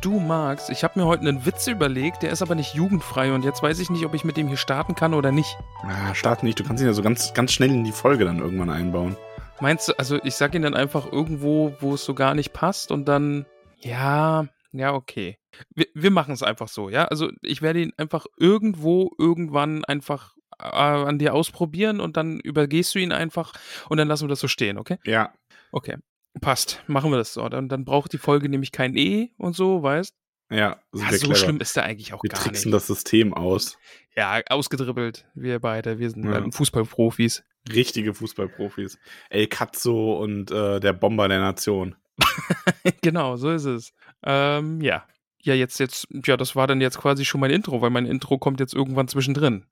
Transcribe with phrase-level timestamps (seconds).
[0.00, 3.44] Du Max, ich habe mir heute einen Witz überlegt, der ist aber nicht jugendfrei und
[3.44, 5.58] jetzt weiß ich nicht, ob ich mit dem hier starten kann oder nicht.
[5.82, 8.38] Ah, starten nicht, du kannst ihn ja so ganz, ganz schnell in die Folge dann
[8.38, 9.14] irgendwann einbauen.
[9.60, 12.90] Meinst du, also ich sag ihn dann einfach irgendwo, wo es so gar nicht passt
[12.90, 13.44] und dann,
[13.80, 15.36] ja, ja, okay.
[15.74, 17.04] Wir, wir machen es einfach so, ja?
[17.04, 22.94] Also ich werde ihn einfach irgendwo, irgendwann einfach äh, an dir ausprobieren und dann übergehst
[22.94, 23.52] du ihn einfach
[23.90, 24.96] und dann lassen wir das so stehen, okay?
[25.04, 25.34] Ja.
[25.72, 25.98] Okay.
[26.40, 27.48] Passt, machen wir das so.
[27.48, 30.14] Dann, dann braucht die Folge nämlich kein E und so, weißt
[30.50, 31.34] Ja, ja, so clever.
[31.34, 32.74] schlimm ist er eigentlich auch Wir gar tricksen nicht.
[32.76, 33.78] das System aus.
[34.16, 35.98] Ja, ausgedribbelt, wir beide.
[35.98, 36.38] Wir sind Ja.
[36.38, 37.42] ähm, Fußballprofis.
[37.72, 38.98] Richtige Fußballprofis.
[39.28, 41.96] El Cazzo und äh, der Bomber der Nation.
[43.02, 43.92] genau, so ist es.
[44.24, 45.06] Ähm, ja.
[45.42, 48.38] Ja, jetzt, jetzt, ja, das war dann jetzt quasi schon mein Intro, weil mein Intro
[48.38, 49.64] kommt jetzt irgendwann zwischendrin.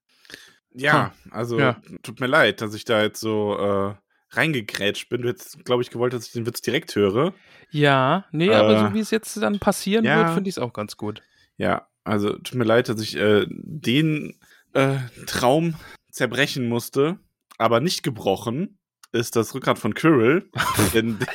[0.73, 1.81] Ja, also Ja.
[2.03, 3.95] tut mir leid, dass ich da jetzt so äh,
[4.31, 5.23] reingegrätscht bin.
[5.23, 7.33] Du hättest, glaube ich, gewollt, dass ich den Witz direkt höre.
[7.71, 10.19] Ja, nee, aber Äh, so wie es jetzt dann passieren ja.
[10.19, 11.23] wird, finde ich es auch ganz gut.
[11.57, 14.39] Ja, also tut mir leid, dass ich äh, den
[14.75, 15.75] äh, Traum
[16.11, 17.19] zerbrechen musste,
[17.59, 18.79] aber nicht gebrochen
[19.13, 20.51] ist das Rückgrat von Quirrell.
[20.95, 21.19] Denn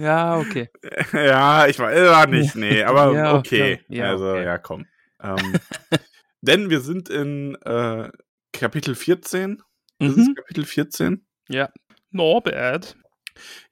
[0.00, 0.68] ja, okay.
[1.12, 3.80] ja, ich weiß war nicht, nee, aber Ja, okay.
[3.88, 4.44] ja, ja, also, okay.
[4.44, 4.86] ja, komm.
[5.22, 5.54] Ähm,
[6.40, 8.10] denn wir sind in äh,
[8.54, 9.62] Kapitel 14.
[9.98, 10.34] Ist es Mhm.
[10.34, 11.26] Kapitel 14?
[11.48, 11.68] Ja.
[12.10, 12.96] Norbert.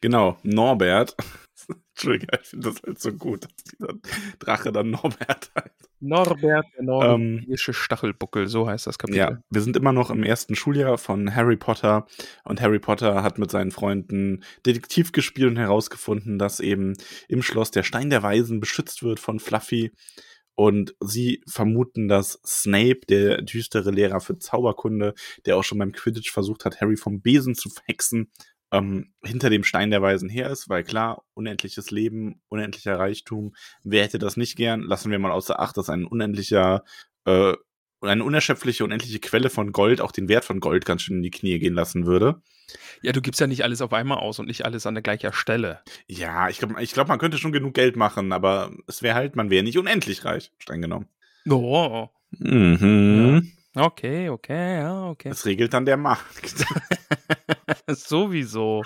[0.00, 1.16] Genau, Norbert.
[1.94, 3.94] Entschuldigung, ich finde das halt so gut, dass dieser
[4.40, 5.88] Drache dann Norbert heißt.
[6.00, 6.42] Norbert,
[6.76, 6.86] der Ähm,
[7.36, 9.18] norwegische Stachelbuckel, so heißt das Kapitel.
[9.18, 12.06] Ja, wir sind immer noch im ersten Schuljahr von Harry Potter
[12.42, 16.94] und Harry Potter hat mit seinen Freunden Detektiv gespielt und herausgefunden, dass eben
[17.28, 19.92] im Schloss der Stein der Weisen beschützt wird von Fluffy
[20.54, 25.14] und sie vermuten, dass Snape, der düstere Lehrer für Zauberkunde,
[25.46, 28.30] der auch schon beim Quidditch versucht hat, Harry vom Besen zu hexen,
[28.72, 33.54] ähm, hinter dem Stein der Weisen her ist, weil klar, unendliches Leben, unendlicher Reichtum,
[33.84, 34.80] wer hätte das nicht gern?
[34.80, 36.84] Lassen wir mal außer Acht, dass ein unendlicher
[37.26, 37.54] äh,
[38.00, 41.30] eine unerschöpfliche, unendliche Quelle von Gold auch den Wert von Gold ganz schön in die
[41.30, 42.42] Knie gehen lassen würde.
[43.02, 45.32] Ja, du gibst ja nicht alles auf einmal aus und nicht alles an der gleichen
[45.32, 45.80] Stelle.
[46.06, 49.36] Ja, ich glaube, ich glaub, man könnte schon genug Geld machen, aber es wäre halt,
[49.36, 51.06] man wäre nicht unendlich reich, streng genommen.
[51.48, 52.08] Oh,
[52.38, 53.52] Mhm.
[53.74, 55.28] okay, okay, ja, okay.
[55.28, 56.64] Das regelt dann der Markt.
[57.88, 58.82] Sowieso.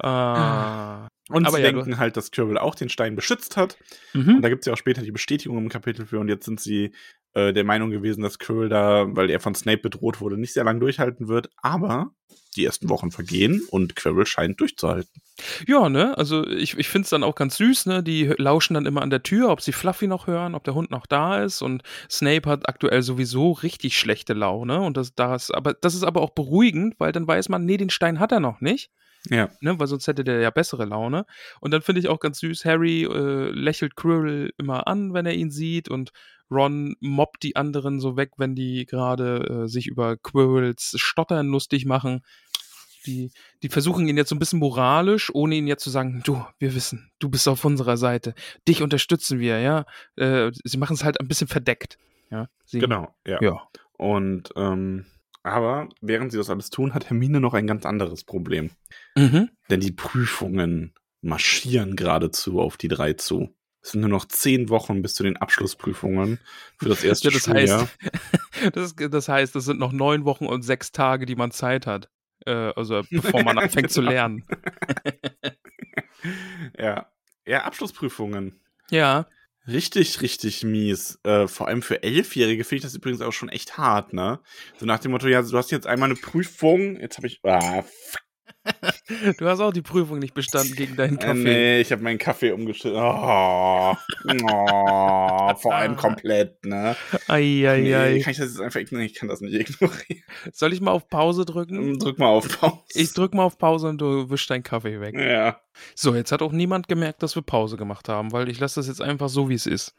[0.00, 3.76] Äh, Und Aber sie ja, denken halt, dass Quirrell auch den Stein beschützt hat.
[4.12, 4.36] mhm.
[4.36, 6.18] Und da gibt es ja auch später die Bestätigung im Kapitel für.
[6.20, 6.92] Und jetzt sind sie
[7.36, 10.64] äh, der Meinung gewesen, dass Quirrell da, weil er von Snape bedroht wurde, nicht sehr
[10.64, 11.50] lange durchhalten wird.
[11.60, 12.12] Aber
[12.56, 15.20] die ersten Wochen vergehen und Quirrell scheint durchzuhalten.
[15.66, 16.16] Ja, ne?
[16.16, 18.02] Also ich, ich finde es dann auch ganz süß, ne?
[18.02, 20.90] Die lauschen dann immer an der Tür, ob sie Fluffy noch hören, ob der Hund
[20.90, 21.60] noch da ist.
[21.60, 24.80] Und Snape hat aktuell sowieso richtig schlechte Laune.
[24.80, 27.90] Und das, das, aber, das ist aber auch beruhigend, weil dann weiß man, nee, den
[27.90, 28.90] Stein hat er noch nicht.
[29.28, 29.50] Ja.
[29.60, 31.26] Ne, weil sonst hätte der ja bessere Laune.
[31.60, 35.34] Und dann finde ich auch ganz süß, Harry äh, lächelt Quirrell immer an, wenn er
[35.34, 36.12] ihn sieht und
[36.50, 41.86] Ron mobbt die anderen so weg, wenn die gerade äh, sich über Quirrells Stottern lustig
[41.86, 42.22] machen.
[43.06, 43.30] Die,
[43.62, 46.74] die versuchen ihn jetzt so ein bisschen moralisch, ohne ihn jetzt zu sagen, du, wir
[46.74, 48.34] wissen, du bist auf unserer Seite,
[48.66, 49.84] dich unterstützen wir, ja.
[50.16, 51.98] Äh, sie machen es halt ein bisschen verdeckt.
[52.30, 53.38] Ja, sie, Genau, ja.
[53.40, 53.68] Ja.
[53.96, 55.06] Und ähm,
[55.46, 58.70] aber während sie das alles tun, hat Hermine noch ein ganz anderes Problem.
[59.14, 59.50] Mhm.
[59.70, 63.54] Denn die Prüfungen marschieren geradezu auf die drei zu.
[63.86, 66.40] Es sind nur noch zehn Wochen bis zu den Abschlussprüfungen
[66.76, 67.88] für das erste Ja, das Schuljahr.
[68.02, 71.86] heißt, das, das heißt, es sind noch neun Wochen und sechs Tage, die man Zeit
[71.86, 72.10] hat.
[72.46, 74.44] Äh, also bevor man anfängt zu lernen.
[76.76, 77.06] ja.
[77.46, 78.60] ja, Abschlussprüfungen.
[78.90, 79.28] Ja.
[79.68, 81.20] Richtig, richtig mies.
[81.22, 84.40] Äh, vor allem für Elfjährige finde ich das übrigens auch schon echt hart, ne?
[84.78, 87.38] So nach dem Motto, ja, du hast jetzt einmal eine Prüfung, jetzt habe ich.
[87.44, 88.25] Ah, fuck.
[89.38, 91.38] Du hast auch die Prüfung nicht bestanden gegen deinen Äh, Kaffee.
[91.44, 92.98] nee, ich habe meinen Kaffee umgeschüttet.
[93.00, 93.94] Oh,
[94.26, 96.96] oh, vor allem komplett, ne?
[97.28, 98.20] Nee, Eieiei.
[98.22, 99.10] kann ich das jetzt einfach ignorieren?
[99.10, 100.22] Ich kann das nicht ignorieren.
[100.52, 101.98] Soll ich mal auf Pause drücken?
[101.98, 102.80] Drück mal auf Pause.
[102.94, 105.14] Ich drück mal auf Pause und du wischst deinen Kaffee weg.
[105.16, 105.60] Ja.
[105.94, 108.88] So, jetzt hat auch niemand gemerkt, dass wir Pause gemacht haben, weil ich lasse das
[108.88, 109.94] jetzt einfach so, wie es ist.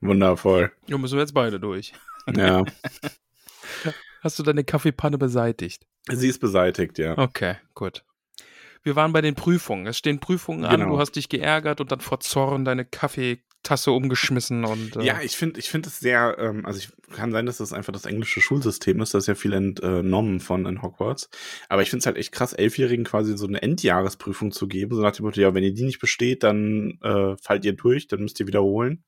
[0.00, 0.72] Wundervoll.
[0.88, 1.92] Da müssen wir jetzt beide durch.
[2.34, 2.64] Ja.
[4.22, 5.86] Hast du deine Kaffeepanne beseitigt?
[6.10, 7.16] Sie ist beseitigt, ja.
[7.16, 8.02] Okay, gut.
[8.84, 9.86] Wir waren bei den Prüfungen.
[9.86, 10.92] Es stehen Prüfungen an, Genau.
[10.92, 12.84] du hast dich geärgert und dann vor Zorn deine
[13.64, 14.96] Kaffeetasse umgeschmissen und.
[14.96, 17.72] Äh, Ja, ich finde ich finde es sehr, ähm, also ich kann sein, dass das
[17.72, 21.28] einfach das englische Schulsystem ist, das ist ja viel entnommen von in Hogwarts.
[21.68, 25.02] Aber ich finde es halt echt krass, Elfjährigen quasi so eine Endjahresprüfung zu geben, so
[25.02, 28.20] nach dem Motto, ja, wenn ihr die nicht besteht, dann äh, fallt ihr durch, dann
[28.20, 29.02] müsst ihr wiederholen.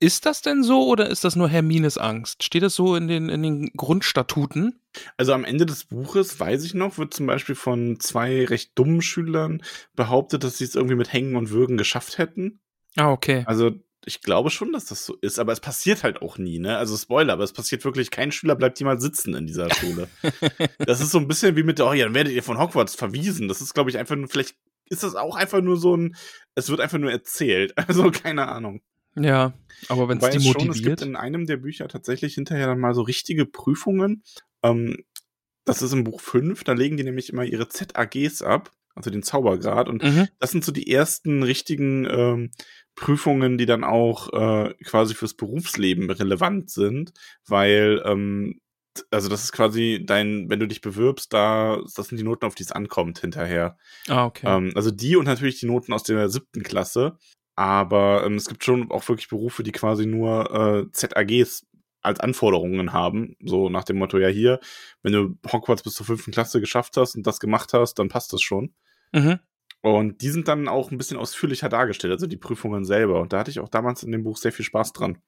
[0.00, 2.42] Ist das denn so oder ist das nur Hermines Angst?
[2.42, 4.80] Steht das so in den, in den Grundstatuten?
[5.16, 9.00] Also am Ende des Buches, weiß ich noch, wird zum Beispiel von zwei recht dummen
[9.00, 9.62] Schülern
[9.94, 12.58] behauptet, dass sie es irgendwie mit Hängen und Würgen geschafft hätten.
[12.96, 13.44] Ah, okay.
[13.46, 13.70] Also
[14.06, 16.78] ich glaube schon, dass das so ist, aber es passiert halt auch nie, ne?
[16.78, 20.08] Also Spoiler, aber es passiert wirklich, kein Schüler bleibt jemals sitzen in dieser Schule.
[20.78, 22.94] das ist so ein bisschen wie mit, der, oh ja, dann werdet ihr von Hogwarts
[22.94, 23.48] verwiesen.
[23.48, 24.56] Das ist, glaube ich, einfach nur, vielleicht
[24.88, 26.16] ist das auch einfach nur so ein,
[26.54, 27.74] es wird einfach nur erzählt.
[27.88, 28.82] Also keine Ahnung.
[29.16, 29.52] Ja,
[29.88, 31.02] aber wenn es die es schon, es gibt motiviert.
[31.02, 34.22] in einem der Bücher tatsächlich hinterher dann mal so richtige Prüfungen.
[34.62, 35.04] Ähm,
[35.64, 39.22] das ist im Buch 5, da legen die nämlich immer ihre ZAGs ab, also den
[39.22, 39.88] Zaubergrad.
[39.88, 40.28] Und Mhm.
[40.38, 42.50] das sind so die ersten richtigen ähm,
[42.94, 47.12] Prüfungen, die dann auch äh, quasi fürs Berufsleben relevant sind,
[47.46, 48.60] weil ähm,
[49.10, 52.56] also das ist quasi dein, wenn du dich bewirbst, da das sind die Noten, auf
[52.56, 53.78] die es ankommt hinterher.
[54.08, 54.46] Ah, okay.
[54.46, 57.16] Ähm, also die und natürlich die Noten aus der siebten Klasse.
[57.56, 61.66] Aber ähm, es gibt schon auch wirklich Berufe, die quasi nur äh, ZAGs
[62.02, 63.36] als Anforderungen haben.
[63.44, 64.60] So nach dem Motto, ja hier,
[65.02, 68.32] wenn du Hogwarts bis zur fünften Klasse geschafft hast und das gemacht hast, dann passt
[68.32, 68.74] das schon.
[69.12, 69.38] mhm.
[69.82, 73.18] Und die sind dann auch ein bisschen ausführlicher dargestellt, also die Prüfungen selber.
[73.22, 75.22] Und da hatte ich auch damals in dem Buch sehr viel Spaß dran.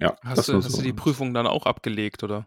[0.00, 0.78] Ja, Hast, du, hast so.
[0.78, 2.46] du die Prüfung dann auch abgelegt, oder?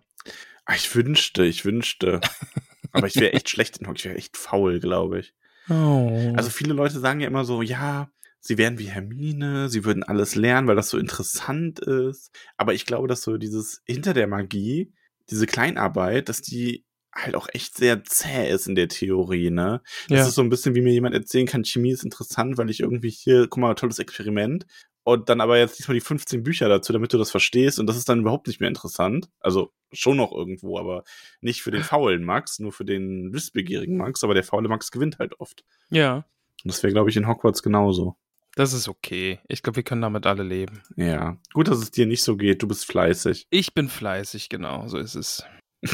[0.65, 2.21] Ah, Ich wünschte, ich wünschte.
[2.92, 5.36] Aber ich wäre echt schlecht in Hockey, ich wäre echt faul, glaube ich.
[5.69, 6.33] Oh.
[6.36, 10.35] Also viele Leute sagen ja immer so, ja, sie wären wie Hermine, sie würden alles
[10.35, 12.31] lernen, weil das so interessant ist.
[12.57, 14.93] Aber ich glaube, dass so dieses hinter der Magie,
[15.29, 19.81] diese Kleinarbeit, dass die halt auch echt sehr zäh ist in der Theorie, ne?
[20.07, 20.27] Das ja.
[20.27, 23.09] ist so ein bisschen, wie mir jemand erzählen kann, Chemie ist interessant, weil ich irgendwie
[23.09, 24.65] hier, guck mal, tolles Experiment.
[25.03, 27.79] Und dann aber jetzt diesmal die 15 Bücher dazu, damit du das verstehst.
[27.79, 29.29] Und das ist dann überhaupt nicht mehr interessant.
[29.39, 31.05] Also schon noch irgendwo, aber
[31.39, 34.25] nicht für den faulen Max, nur für den wissbegierigen Max.
[34.25, 35.63] Aber der faule Max gewinnt halt oft.
[35.89, 36.25] ja, Und
[36.65, 38.17] das wäre, glaube ich, in Hogwarts genauso.
[38.57, 39.39] Das ist okay.
[39.48, 40.81] Ich glaube, wir können damit alle leben.
[40.98, 41.38] Ja.
[41.54, 42.62] Gut, dass es dir nicht so geht.
[42.62, 43.48] Du bist fleißig.
[43.50, 45.44] Ich bin fleißig, genau, so ist es.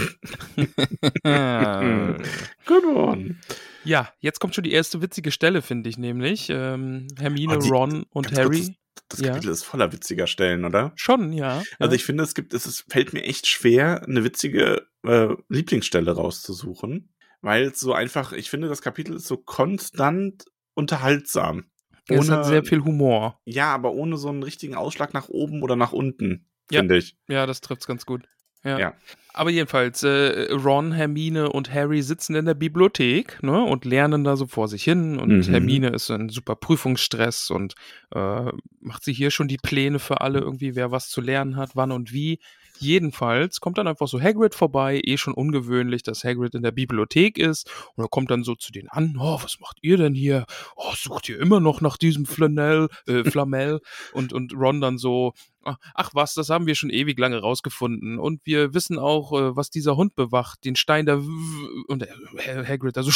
[2.66, 3.36] Good one.
[3.84, 6.48] ja, jetzt kommt schon die erste witzige Stelle, finde ich nämlich.
[6.50, 8.76] Ähm, Hermine, Oh, die- Ron und Ganz kurz, Harry.
[9.10, 9.30] Das Ja.
[9.34, 10.94] Kapitel ist voller witziger Stellen, oder?
[10.96, 11.64] Schon, ja.
[11.80, 11.96] Also ja.
[11.96, 17.14] ich finde, es gibt, es ist, fällt mir echt schwer, eine witzige äh, Lieblingsstelle rauszusuchen,
[17.42, 20.46] weil es so einfach, ich finde, das Kapitel ist so konstant
[20.76, 21.66] unterhaltsam.
[22.10, 23.40] Es hat sehr viel Humor.
[23.46, 26.80] ja, aber ohne so einen richtigen Ausschlag nach oben oder nach unten, Ja.
[26.80, 27.16] finde ich.
[27.28, 28.24] Ja, das trifft's ganz gut.
[28.66, 28.80] Ja.
[28.80, 28.94] Ja.
[29.34, 34.38] Aber jedenfalls, äh, Ron, Hermine und Harry sitzen in der Bibliothek ne, und lernen da
[34.38, 35.20] so vor sich hin.
[35.20, 35.52] Und Mhm.
[35.52, 37.74] Hermine ist in super Prüfungsstress und
[38.16, 41.72] äh, macht sie hier schon die Pläne für alle, irgendwie, wer was zu lernen hat,
[41.76, 42.40] wann und wie.
[42.80, 47.38] Jedenfalls kommt dann einfach so Hagrid vorbei, eh schon ungewöhnlich, dass Hagrid in der Bibliothek
[47.38, 47.70] ist.
[47.96, 50.46] Und er kommt dann so zu denen an, oh, was macht ihr denn hier?
[50.76, 53.80] Oh, sucht ihr immer noch nach diesem Flanell, äh, Flamel?
[54.14, 55.34] und, und Ron dann so,
[55.64, 58.20] "Ah, ach was, das haben wir schon ewig lange rausgefunden.
[58.20, 61.06] Und wir wissen auch, äh, was dieser Hund bewacht, den Stein.
[61.08, 62.08] W- Und
[62.38, 63.12] Hagrid, also...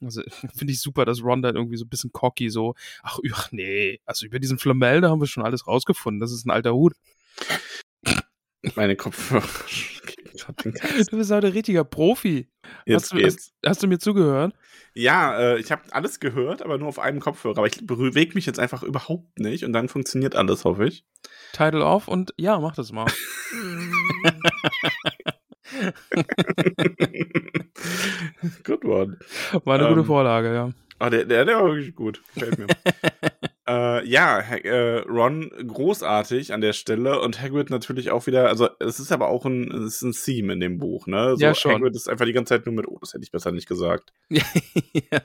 [0.00, 0.22] Also
[0.54, 4.00] finde ich super, dass Ron dann irgendwie so ein bisschen cocky so, ach, ach nee,
[4.04, 6.20] also über diesen Flamel, da haben wir schon alles rausgefunden.
[6.20, 6.94] Das ist ein alter Hut.
[8.74, 9.44] Meine Kopfhörer.
[11.10, 12.48] Du bist heute ein richtiger Profi.
[12.86, 13.36] Jetzt hast, du, geht's.
[13.36, 14.52] hast, hast du mir zugehört?
[14.92, 17.56] Ja, äh, ich habe alles gehört, aber nur auf einem Kopfhörer.
[17.58, 21.06] Aber ich bewege mich jetzt einfach überhaupt nicht und dann funktioniert alles, hoffe ich.
[21.52, 23.06] Title off und ja, mach das mal.
[28.64, 29.18] Good one.
[29.64, 30.70] War eine gute Ähm, Vorlage, ja.
[30.98, 32.22] Ah, der, der, der war wirklich gut.
[32.34, 32.66] Gefällt mir.
[34.04, 39.00] äh, ja, äh, Ron großartig an der Stelle und Hagrid natürlich auch wieder, also es
[39.00, 41.36] ist aber auch ein, es ist ein Theme in dem Buch, ne?
[41.36, 41.72] So, Ja, schon.
[41.72, 44.12] Hagrid ist einfach die ganze Zeit nur mit, oh, das hätte ich besser nicht gesagt.
[44.30, 45.20] ja.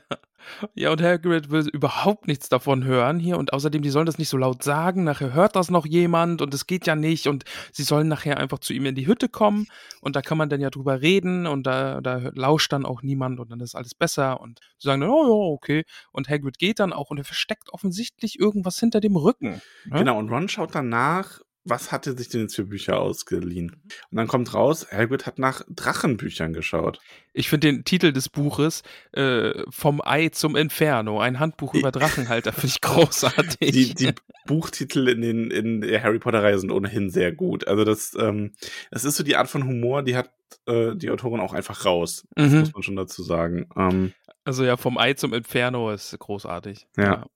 [0.73, 3.37] Ja, und Hagrid will überhaupt nichts davon hören hier.
[3.37, 6.53] Und außerdem, die sollen das nicht so laut sagen, nachher hört das noch jemand und
[6.53, 7.27] es geht ja nicht.
[7.27, 9.67] Und sie sollen nachher einfach zu ihm in die Hütte kommen.
[10.01, 11.47] Und da kann man dann ja drüber reden.
[11.47, 14.39] Und da, da lauscht dann auch niemand und dann ist alles besser.
[14.41, 15.83] Und sie sagen dann, oh ja, okay.
[16.11, 19.61] Und Hagrid geht dann auch und er versteckt offensichtlich irgendwas hinter dem Rücken.
[19.85, 19.99] Ne?
[19.99, 23.71] Genau, und Ron schaut danach, was hat er sich denn jetzt für Bücher ausgeliehen?
[24.09, 26.99] Und dann kommt raus, Hagrid hat nach Drachenbüchern geschaut.
[27.33, 32.53] Ich finde den Titel des Buches äh, Vom Ei zum Inferno, ein Handbuch über Drachenhalter,
[32.53, 33.71] finde ich großartig.
[33.71, 34.13] Die, die
[34.45, 37.67] Buchtitel in, den, in der Harry Potter-Reihe sind ohnehin sehr gut.
[37.67, 38.53] Also das, ähm,
[38.89, 40.31] das ist so die Art von Humor, die hat
[40.65, 42.25] äh, die Autorin auch einfach raus.
[42.35, 42.59] Das Mhm.
[42.61, 43.67] muss man schon dazu sagen.
[43.75, 44.13] Ähm,
[44.45, 46.87] Also ja, vom Ei zum Inferno ist großartig.
[46.97, 47.27] Ja.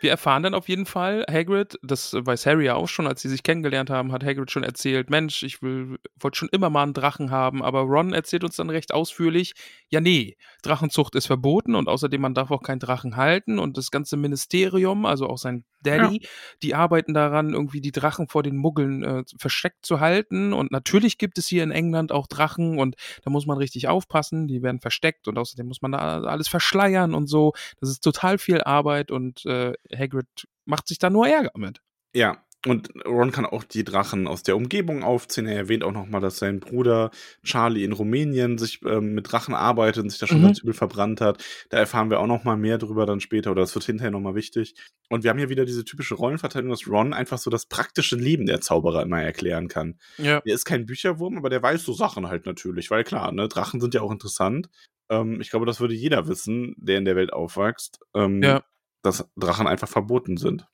[0.00, 3.28] Wir erfahren dann auf jeden Fall, Hagrid, das weiß Harry ja auch schon, als sie
[3.28, 6.94] sich kennengelernt haben, hat Hagrid schon erzählt, Mensch, ich will, wollte schon immer mal einen
[6.94, 9.54] Drachen haben, aber Ron erzählt uns dann recht ausführlich,
[9.90, 13.90] ja nee, Drachenzucht ist verboten und außerdem man darf auch keinen Drachen halten und das
[13.90, 16.26] ganze Ministerium, also auch sein Daddy,
[16.62, 21.18] die arbeiten daran, irgendwie die Drachen vor den Muggeln äh, versteckt zu halten und natürlich
[21.18, 24.80] gibt es hier in England auch Drachen und da muss man richtig aufpassen, die werden
[24.80, 27.52] versteckt und außerdem muss man da alles verschleiern und so.
[27.80, 30.26] Das ist total viel Arbeit und äh, Hagrid
[30.64, 31.80] macht sich da nur Ärger mit.
[32.12, 35.48] Ja, und Ron kann auch die Drachen aus der Umgebung aufzählen.
[35.48, 37.10] Er erwähnt auch nochmal, dass sein Bruder
[37.44, 40.44] Charlie in Rumänien sich ähm, mit Drachen arbeitet und sich da schon Mhm.
[40.46, 41.42] ganz übel verbrannt hat.
[41.70, 44.74] Da erfahren wir auch nochmal mehr drüber dann später oder das wird hinterher nochmal wichtig.
[45.08, 48.46] Und wir haben hier wieder diese typische Rollenverteilung, dass Ron einfach so das praktische Leben
[48.46, 49.98] der Zauberer immer erklären kann.
[50.18, 50.40] Ja.
[50.40, 53.80] Der ist kein Bücherwurm, aber der weiß so Sachen halt natürlich, weil klar, ne, Drachen
[53.80, 54.68] sind ja auch interessant.
[55.08, 58.64] Ähm, ich glaube, das würde jeder wissen, der in der Welt aufwächst, ähm, Ja.
[59.02, 60.66] dass Drachen einfach verboten sind.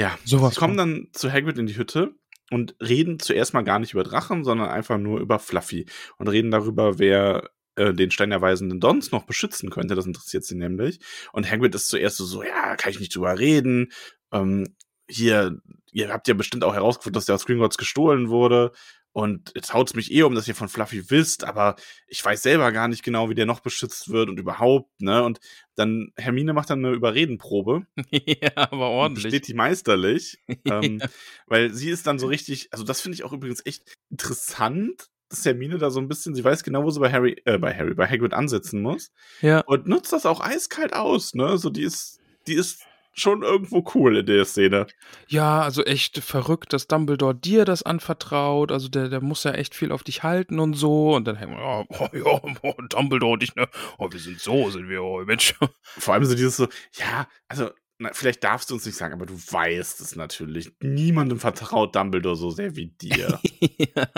[0.00, 2.14] Ja, Sowas sie kommen dann zu Hagrid in die Hütte
[2.50, 5.84] und reden zuerst mal gar nicht über Drachen, sondern einfach nur über Fluffy
[6.16, 9.94] und reden darüber, wer äh, den Stein der Weisenden Dons noch beschützen könnte.
[9.94, 11.00] Das interessiert sie nämlich.
[11.34, 13.92] Und Hagrid ist zuerst so, so ja, kann ich nicht drüber reden.
[14.32, 14.74] Ähm,
[15.06, 15.60] hier,
[15.92, 18.72] ihr habt ja bestimmt auch herausgefunden, dass der aus Gringotts gestohlen wurde.
[19.12, 21.74] Und jetzt haut's mich eh um, dass ihr von Fluffy wisst, aber
[22.06, 25.24] ich weiß selber gar nicht genau, wie der noch beschützt wird und überhaupt, ne?
[25.24, 25.40] Und
[25.74, 29.24] dann Hermine macht dann eine Überredenprobe ja, aber ordentlich.
[29.24, 30.38] besteht die meisterlich.
[30.64, 31.02] ähm,
[31.46, 35.44] weil sie ist dann so richtig, also das finde ich auch übrigens echt interessant, dass
[35.44, 37.94] Hermine da so ein bisschen, sie weiß genau, wo sie bei Harry, äh, bei Harry,
[37.94, 39.60] bei Hagrid ansetzen muss Ja.
[39.60, 41.58] und nutzt das auch eiskalt aus, ne?
[41.58, 44.86] So, die ist, die ist schon irgendwo cool in der Szene.
[45.28, 48.72] Ja, also echt verrückt, dass Dumbledore dir das anvertraut.
[48.72, 51.14] Also der, der muss ja echt viel auf dich halten und so.
[51.14, 53.68] Und dann hängen wir, ja, oh, ja, oh, Dumbledore und ich, ne?
[53.98, 55.54] Oh, wir sind so, sind wir, oh, Mensch.
[55.82, 59.26] Vor allem so dieses so, ja, also, na, vielleicht darfst du uns nicht sagen, aber
[59.26, 60.72] du weißt es natürlich.
[60.80, 63.38] Niemandem vertraut Dumbledore so sehr wie dir.
[63.78, 64.08] ja.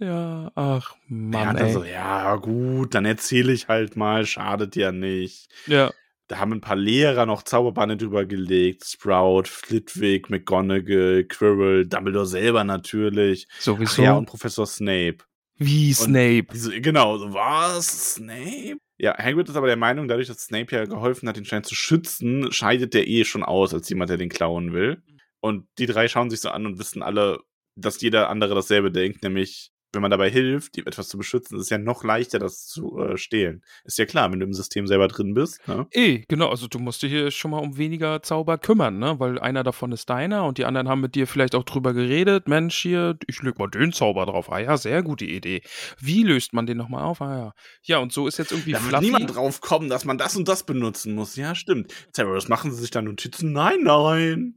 [0.00, 1.72] ja, ach ja, Mann, dann ey.
[1.72, 5.48] so, ja, gut, dann erzähle ich halt mal, schadet ja nicht.
[5.66, 5.92] Ja,
[6.28, 8.84] Da haben ein paar Lehrer noch Zauberbanne drüber gelegt.
[8.84, 13.48] Sprout, Flitwick, McGonagall, Quirrell, Dumbledore selber natürlich.
[13.50, 14.02] Ach sowieso.
[14.02, 15.18] ja, und Professor Snape.
[15.56, 16.46] Wie Snape.
[16.52, 18.14] Die so, genau, so, was?
[18.14, 18.76] Snape?
[18.98, 21.74] Ja, Hagrid ist aber der Meinung, dadurch, dass Snape ja geholfen hat, den Stein zu
[21.74, 25.02] schützen, scheidet der eh schon aus, als jemand, der den klauen will.
[25.40, 27.40] Und die drei schauen sich so an und wissen alle,
[27.74, 31.64] dass jeder andere dasselbe denkt, nämlich, wenn man dabei hilft, ihm etwas zu beschützen, ist
[31.64, 33.62] es ja noch leichter, das zu äh, stehlen.
[33.84, 35.86] Ist ja klar, wenn du im System selber drin bist, ne?
[35.92, 39.18] Eh, genau, also du musst dich hier schon mal um weniger Zauber kümmern, ne?
[39.18, 42.48] Weil einer davon ist deiner und die anderen haben mit dir vielleicht auch drüber geredet.
[42.48, 44.52] Mensch, hier, ich leg mal den Zauber drauf.
[44.52, 45.62] Ah ja, sehr gute Idee.
[45.98, 47.22] Wie löst man den nochmal auf?
[47.22, 47.52] Ah ja.
[47.82, 49.04] Ja, und so ist jetzt irgendwie Da wird Fluffy.
[49.06, 51.36] niemand drauf kommen, dass man das und das benutzen muss.
[51.36, 51.92] Ja, stimmt.
[52.12, 53.52] Severus, machen Sie sich da Notizen?
[53.52, 54.54] Nein, nein.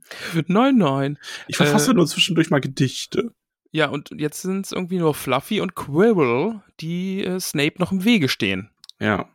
[0.47, 1.17] Nein, nein.
[1.47, 3.33] Ich verfasse Äh, nur zwischendurch mal Gedichte.
[3.71, 8.03] Ja, und jetzt sind es irgendwie nur Fluffy und Quirrell, die äh, Snape noch im
[8.03, 8.69] Wege stehen.
[8.99, 9.29] Ja.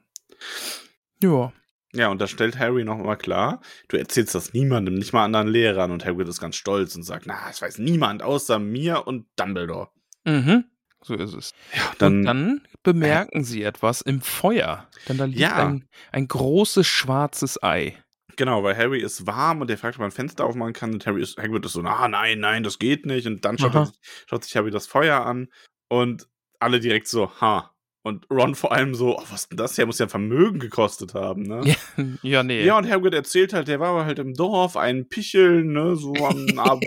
[1.23, 1.53] Ja.
[1.95, 5.91] Ja, und da stellt Harry nochmal klar, du erzählst das niemandem, nicht mal anderen Lehrern.
[5.91, 9.89] Und Hagrid ist ganz stolz und sagt, na, das weiß niemand außer mir und Dumbledore.
[10.25, 10.65] Mhm.
[11.03, 11.55] So ist es.
[11.75, 14.89] Ja, und dann, dann bemerken sie etwas im Feuer.
[15.09, 15.67] Denn da liegt Ja.
[15.67, 17.97] ein, ein großes schwarzes Ei.
[18.37, 20.93] Genau, weil Harry ist warm und der fragt, ob man ein Fenster aufmachen kann.
[20.95, 23.27] Und Harry ist, Hagrid ist so, na, nein, nein, das geht nicht.
[23.27, 23.97] Und dann schaut, sich-
[24.29, 25.49] schaut sich Harry das Feuer an
[25.89, 26.29] und
[26.61, 27.73] alle direkt so, ha.
[28.07, 29.85] Und Ron vor allem so, oh, was ist denn das hier?
[29.85, 31.63] Muss ja ein Vermögen gekostet haben, ne?
[31.65, 31.75] Ja,
[32.23, 32.65] ja nee.
[32.65, 36.47] Ja, und Hagrid erzählt halt, der war halt im Dorf, ein Pichel, ne, so am
[36.57, 36.87] Abend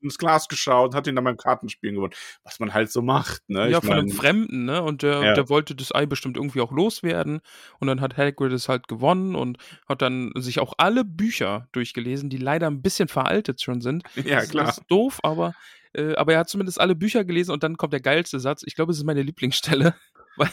[0.00, 2.12] ins Glas geschaut, hat ihn dann beim Kartenspielen gewonnen.
[2.44, 3.68] Was man halt so macht, ne?
[3.68, 4.80] Ja, Ich von einem mein, Fremden, ne?
[4.80, 5.34] Und der, Ja.
[5.34, 7.40] der wollte das Ei bestimmt irgendwie auch loswerden.
[7.80, 12.30] Und dann hat Hagrid es halt gewonnen und hat dann sich auch alle Bücher durchgelesen,
[12.30, 14.04] die leider ein bisschen veraltet schon sind.
[14.24, 14.66] ja, klar.
[14.66, 15.52] Das ist doof, aber,
[15.94, 18.62] äh, aber er hat zumindest alle Bücher gelesen und dann kommt der geilste Satz.
[18.64, 19.96] Ich glaube, es ist meine Lieblingsstelle,
[20.38, 20.50] weil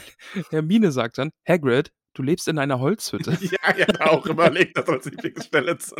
[0.50, 3.32] Hermine sagt dann, Hagrid, Du lebst in einer Holzhütte.
[3.42, 5.94] ja, ja, auch überlegt, das als Lieblingsstelle zu.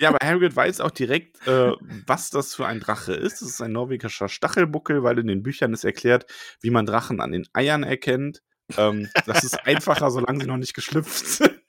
[0.00, 1.70] Ja, aber Hagrid weiß auch direkt, äh,
[2.08, 3.40] was das für ein Drache ist.
[3.40, 6.26] Es ist ein norwegischer Stachelbuckel, weil in den Büchern ist erklärt,
[6.60, 8.42] wie man Drachen an den Eiern erkennt.
[8.76, 11.60] Ähm, das ist einfacher, solange sie noch nicht geschlüpft sind.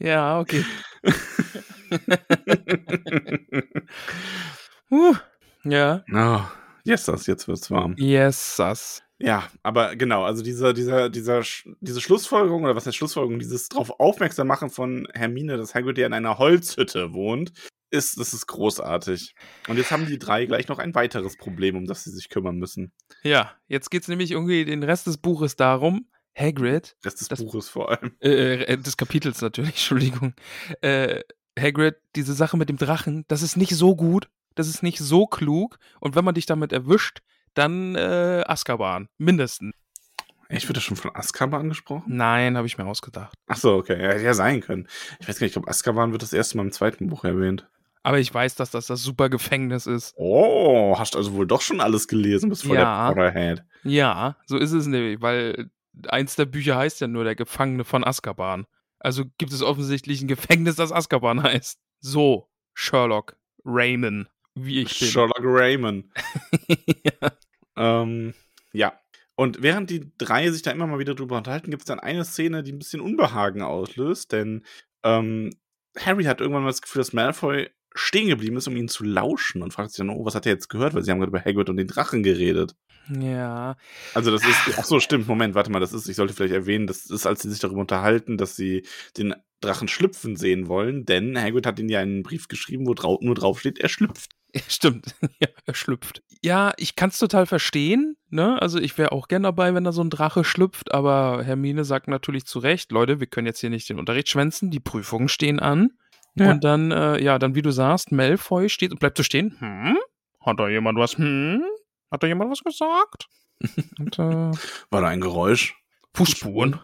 [0.00, 0.64] ja, okay.
[4.90, 5.14] uh,
[5.62, 6.02] ja.
[6.12, 6.40] Oh,
[6.84, 7.94] yes, das, jetzt wird's warm.
[7.98, 9.02] Yes, das.
[9.18, 11.42] Ja, aber genau, also dieser, dieser, dieser,
[11.80, 16.06] diese Schlussfolgerung, oder was heißt Schlussfolgerung, dieses drauf aufmerksam machen von Hermine, dass Hagrid ja
[16.06, 17.52] in einer Holzhütte wohnt,
[17.90, 19.34] ist, das ist großartig.
[19.68, 22.56] Und jetzt haben die drei gleich noch ein weiteres Problem, um das sie sich kümmern
[22.56, 22.90] müssen.
[23.22, 26.96] Ja, jetzt geht's nämlich irgendwie den Rest des Buches darum, Hagrid.
[27.04, 28.16] Rest des Das- Buches vor allem.
[28.20, 30.34] Äh, äh, des Kapitels natürlich, Entschuldigung.
[30.80, 31.20] Äh,
[31.56, 35.26] Hagrid, diese Sache mit dem Drachen, das ist nicht so gut, das ist nicht so
[35.26, 35.78] klug.
[36.00, 37.20] Und wenn man dich damit erwischt,
[37.54, 39.72] dann äh, Azkaban, mindestens.
[40.48, 42.04] Echt, wird das schon von Azkaban angesprochen?
[42.08, 43.34] Nein, habe ich mir ausgedacht.
[43.46, 44.00] Ach so, okay.
[44.02, 44.86] Ja, hätte ja sein können.
[45.18, 47.66] Ich weiß gar nicht, ich glaube, Azkaban wird das erste Mal im zweiten Buch erwähnt.
[48.02, 50.12] Aber ich weiß, dass das das super Gefängnis ist.
[50.16, 53.06] Oh, hast also wohl doch schon alles gelesen, bist voll Ja.
[53.08, 53.64] der Potterhead.
[53.84, 55.70] Ja, so ist es nämlich, weil
[56.08, 58.66] eins der Bücher heißt ja nur der Gefangene von Azkaban.
[58.98, 61.78] Also gibt es offensichtlich ein Gefängnis, das Azkaban heißt.
[62.00, 65.08] So, Sherlock Raymond, wie ich bin.
[65.08, 66.06] Sherlock Raymond.
[66.68, 67.32] ja.
[67.76, 68.34] Ähm,
[68.72, 68.98] ja.
[69.34, 72.24] Und während die drei sich da immer mal wieder drüber unterhalten, gibt es dann eine
[72.24, 74.64] Szene, die ein bisschen Unbehagen auslöst, denn
[75.02, 75.50] ähm,
[75.98, 79.62] Harry hat irgendwann mal das Gefühl, dass Malfoy stehen geblieben ist, um ihn zu lauschen
[79.62, 80.94] und fragt sich dann, oh, was hat er jetzt gehört?
[80.94, 82.74] Weil sie haben gerade über Hagrid und den Drachen geredet.
[83.08, 83.76] ja.
[84.14, 86.86] Also das ist, ach so, stimmt, Moment, warte mal, das ist, ich sollte vielleicht erwähnen,
[86.86, 91.38] das ist, als sie sich darüber unterhalten, dass sie den Drachen schlüpfen sehen wollen, denn
[91.38, 94.32] Hagrid hat ihnen ja einen Brief geschrieben, wo drau nur drauf steht, er schlüpft.
[94.68, 96.22] Stimmt, ja, er schlüpft.
[96.42, 98.60] Ja, ich kann es total verstehen, ne?
[98.60, 102.08] Also ich wäre auch gern dabei, wenn da so ein Drache schlüpft, aber Hermine sagt
[102.08, 105.60] natürlich zu Recht, Leute, wir können jetzt hier nicht den Unterricht schwänzen, die Prüfungen stehen
[105.60, 105.90] an.
[106.34, 106.50] Ja.
[106.50, 109.56] Und dann, äh, ja, dann wie du sagst, Malfoy steht und bleibt so stehen.
[109.58, 109.98] Hm?
[110.40, 111.16] Hat da jemand was?
[111.18, 111.62] Hm?
[112.10, 113.28] Hat da jemand was gesagt?
[113.98, 114.50] und, äh,
[114.90, 115.76] War da ein Geräusch?
[116.14, 116.80] Fußspuren.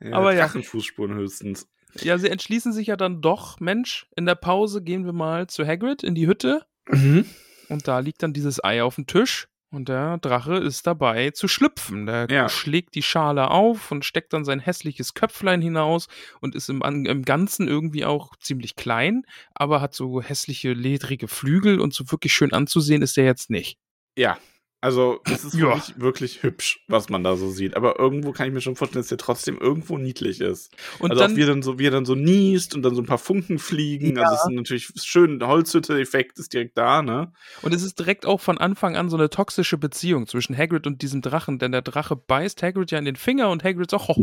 [0.00, 0.46] Ja, Aber ja.
[0.46, 1.68] Drachenfußspuren höchstens.
[2.00, 5.66] Ja, sie entschließen sich ja dann doch, Mensch, in der Pause gehen wir mal zu
[5.66, 6.66] Hagrid in die Hütte.
[6.88, 9.48] Und da liegt dann dieses Ei auf dem Tisch.
[9.70, 12.06] Und der Drache ist dabei zu schlüpfen.
[12.06, 12.48] Der Ja.
[12.48, 16.06] schlägt die Schale auf und steckt dann sein hässliches Köpflein hinaus
[16.40, 21.80] und ist im, im Ganzen irgendwie auch ziemlich klein, aber hat so hässliche, ledrige Flügel
[21.80, 23.78] und so wirklich schön anzusehen ist er jetzt nicht.
[24.16, 24.38] Ja,
[24.80, 25.66] also es ist Ja.
[25.68, 27.76] wirklich, wirklich hübsch, was man da so sieht.
[27.76, 30.70] Aber irgendwo kann ich mir schon vorstellen, dass der trotzdem irgendwo niedlich ist.
[30.98, 32.94] Und also dann, auch wie er, dann so, wie er dann so niest und dann
[32.94, 34.18] so ein paar Funken fliegen.
[34.18, 37.32] Also es ist natürlich schön, der Holzhütte-Effekt ist direkt da, ne?
[37.62, 41.02] und es ist direkt auch von Anfang an so eine toxische Beziehung zwischen Hagrid und
[41.02, 44.14] diesem Drachen, denn der Drache beißt Hagrid ja in den Finger und Hagrid sagt, oh,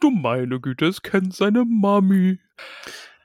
[0.00, 2.38] du meine Güte, es kennt seine Mami.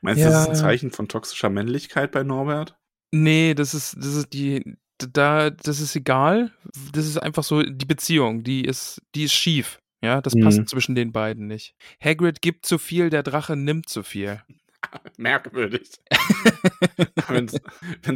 [0.02, 0.60] Meinst du, das ist ein Ja.
[0.60, 2.76] Zeichen von toxischer Männlichkeit bei Norbert?
[3.12, 4.76] Nee, das ist, das ist die,
[5.12, 6.52] da, das ist egal.
[6.94, 9.80] Das ist einfach so die Beziehung, die ist, die ist schief.
[10.02, 10.42] Ja, das Mhm.
[10.44, 11.76] passt zwischen den beiden nicht.
[12.04, 14.42] Hagrid gibt zu viel, der Drache nimmt zu viel.
[15.18, 15.90] Merkwürdig.
[17.30, 17.46] Wenn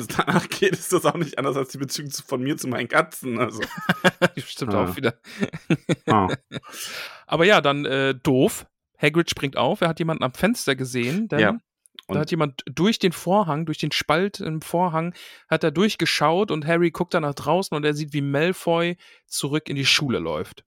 [0.02, 2.68] es danach geht, ist das auch nicht anders als die Beziehung zu, von mir zu
[2.68, 3.40] meinen Katzen.
[3.40, 3.62] Also.
[4.38, 4.86] Stimmt Ah.
[4.86, 5.14] auch wieder.
[6.08, 6.28] Ah.
[7.26, 8.66] Aber ja, dann äh, doof.
[9.00, 11.58] Hagrid springt auf, er hat jemanden am Fenster gesehen, denn Ja,
[12.08, 15.14] da und- hat jemand durch den Vorhang, durch den Spalt im Vorhang,
[15.50, 19.70] hat er durchgeschaut und Harry guckt dann nach draußen und er sieht, wie Malfoy zurück
[19.70, 20.64] in die Schule läuft.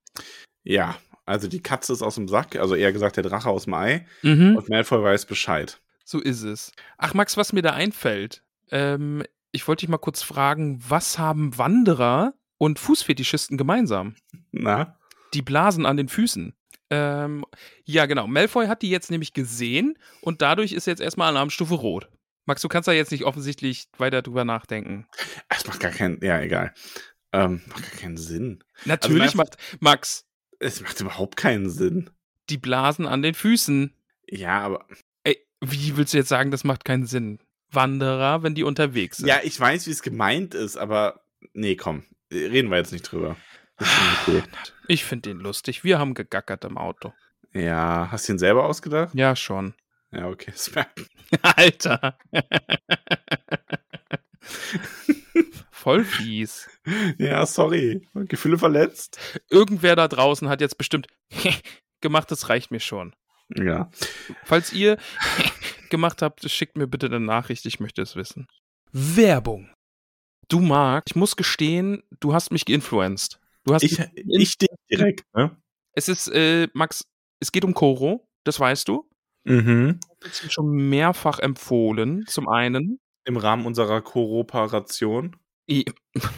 [0.63, 3.75] Ja, also die Katze ist aus dem Sack, also eher gesagt der Drache aus dem
[3.75, 4.07] Ei.
[4.23, 4.57] Mhm.
[4.57, 5.81] Und Malfoy weiß Bescheid.
[6.05, 6.73] So ist es.
[6.99, 9.23] Ach, Max, was mir da einfällt, ähm,
[9.53, 14.15] ich wollte dich mal kurz fragen, was haben Wanderer und Fußfetischisten gemeinsam?
[14.53, 14.99] Na?
[15.35, 16.53] Die Blasen an den Füßen.
[16.91, 17.45] Ähm,
[17.85, 18.27] ja, genau.
[18.27, 22.09] Malfoy hat die jetzt nämlich gesehen und dadurch ist jetzt erstmal Alarmstufe rot.
[22.47, 25.07] Max, du kannst da jetzt nicht offensichtlich weiter drüber nachdenken.
[25.49, 26.75] Es macht gar keinen, ja, egal.
[27.33, 28.65] Ähm, macht gar keinen Sinn.
[28.87, 30.25] Natürlich Malfoy- macht Max
[30.59, 32.11] Es macht überhaupt keinen Sinn.
[32.49, 33.95] die Blasen an den Füßen.
[34.29, 34.87] Ja, aber.
[35.23, 37.39] Ey, wie willst du jetzt sagen, das macht keinen Sinn?
[37.71, 39.29] Wanderer, wenn die unterwegs sind.
[39.29, 41.23] Ja, ich weiß, wie es gemeint ist, aber.
[41.53, 42.05] Nee, komm.
[42.33, 43.37] Reden wir jetzt nicht drüber.
[43.81, 44.43] Okay.
[44.89, 45.85] Ich finde den lustig.
[45.85, 47.13] Wir haben gegackert im Auto.
[47.53, 49.15] Ja, hast du ihn selber ausgedacht?
[49.15, 49.75] Ja, schon.
[50.13, 50.53] Ja, okay.
[51.43, 52.19] Alter.
[55.71, 56.69] Voll fies.
[57.19, 58.07] ja, sorry.
[58.15, 59.19] Gefühle verletzt?
[59.49, 61.07] Irgendwer da draußen hat jetzt bestimmt
[62.01, 63.15] gemacht, das reicht mir schon.
[63.57, 63.91] Ja.
[64.45, 64.99] Falls ihr
[65.91, 68.47] gemacht habt, schickt mir bitte eine Nachricht, ich möchte es wissen.
[68.93, 69.71] Werbung.
[70.49, 73.39] Du Marc, ich muss gestehen, du hast mich geinfluenced.
[73.71, 75.57] Du hast Ich, ich dich direkt, ne?
[75.93, 77.05] es ist, äh, Max,
[77.39, 79.09] es geht um Koro, das weißt du.
[79.45, 80.01] Mhm.
[80.19, 82.99] Das ist schon mehrfach empfohlen, zum einen.
[83.25, 85.37] Im Rahmen unserer Kooperation.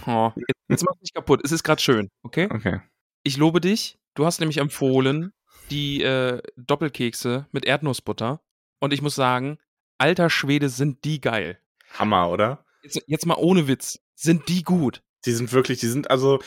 [0.06, 1.40] Oh, jetzt, jetzt mach dich kaputt.
[1.42, 2.50] Es ist gerade schön, okay?
[2.50, 2.82] Okay.
[3.22, 3.98] Ich lobe dich.
[4.12, 5.32] Du hast nämlich empfohlen
[5.70, 8.42] die äh, Doppelkekse mit Erdnussbutter.
[8.78, 9.56] Und ich muss sagen,
[9.96, 11.58] alter Schwede, sind die geil.
[11.94, 12.66] Hammer, oder?
[12.82, 14.02] Jetzt, jetzt mal ohne Witz.
[14.14, 15.02] Sind die gut?
[15.24, 16.40] Die sind wirklich, die sind also,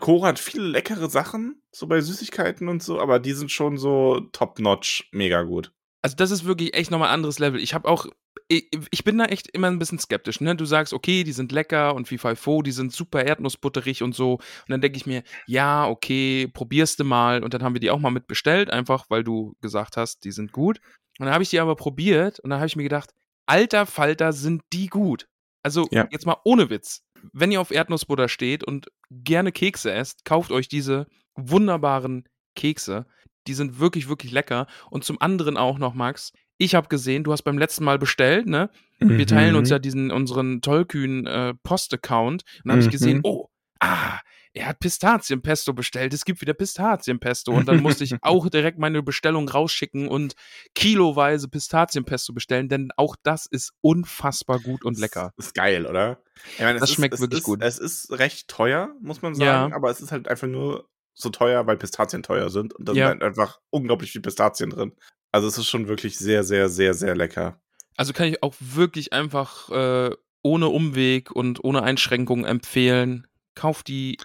[0.00, 4.20] Koro hat viele leckere Sachen, so bei Süßigkeiten und so, aber die sind schon so
[4.32, 5.72] top-notch, mega gut.
[6.02, 7.60] Also das ist wirklich echt nochmal ein anderes Level.
[7.60, 8.06] Ich habe auch,
[8.48, 10.40] ich, ich bin da echt immer ein bisschen skeptisch.
[10.40, 10.56] Ne?
[10.56, 14.34] Du sagst, okay, die sind lecker und wie Falfo, die sind super erdnussbutterig und so.
[14.34, 17.44] Und dann denke ich mir, ja, okay, probierst du mal.
[17.44, 20.52] Und dann haben wir die auch mal mitbestellt, einfach weil du gesagt hast, die sind
[20.52, 20.80] gut.
[21.18, 23.10] Und dann habe ich die aber probiert und dann habe ich mir gedacht,
[23.46, 25.28] alter Falter, sind die gut.
[25.62, 26.08] Also Ja.
[26.10, 27.02] jetzt mal ohne Witz.
[27.32, 33.06] Wenn ihr auf Erdnussbutter steht und gerne Kekse esst, kauft euch diese wunderbaren Kekse.
[33.46, 34.66] Die sind wirklich, wirklich lecker.
[34.90, 38.46] Und zum anderen auch noch, Max, ich habe gesehen, du hast beim letzten Mal bestellt,
[38.46, 38.70] ne?
[39.00, 42.42] Wir teilen uns ja diesen, unseren tollkühnen äh, Post-Account.
[42.42, 43.22] Und dann habe ich gesehen, Mhm.
[43.24, 43.48] oh,
[43.82, 44.18] ah,
[44.54, 46.12] er hat Pistazienpesto bestellt.
[46.12, 47.52] Es gibt wieder Pistazienpesto.
[47.52, 50.34] Und dann musste ich auch direkt meine Bestellung rausschicken und
[50.74, 55.32] kiloweise Pistazienpesto bestellen, denn auch das ist unfassbar gut und lecker.
[55.36, 56.22] Ist geil, oder?
[56.58, 57.62] Meine, Das ist, schmeckt wirklich ist, gut.
[57.62, 59.38] Es ist recht teuer, muss man Ja.
[59.62, 62.92] sagen, aber es ist halt einfach nur so teuer, weil Pistazien teuer sind und da
[62.92, 63.08] Ja.
[63.10, 64.92] sind halt einfach unglaublich viel Pistazien drin.
[65.30, 67.60] Also es ist schon wirklich sehr, sehr, sehr, sehr lecker.
[67.96, 73.26] Also kann ich auch wirklich einfach äh, ohne Umweg und ohne Einschränkungen empfehlen.
[73.54, 74.16] Kauft die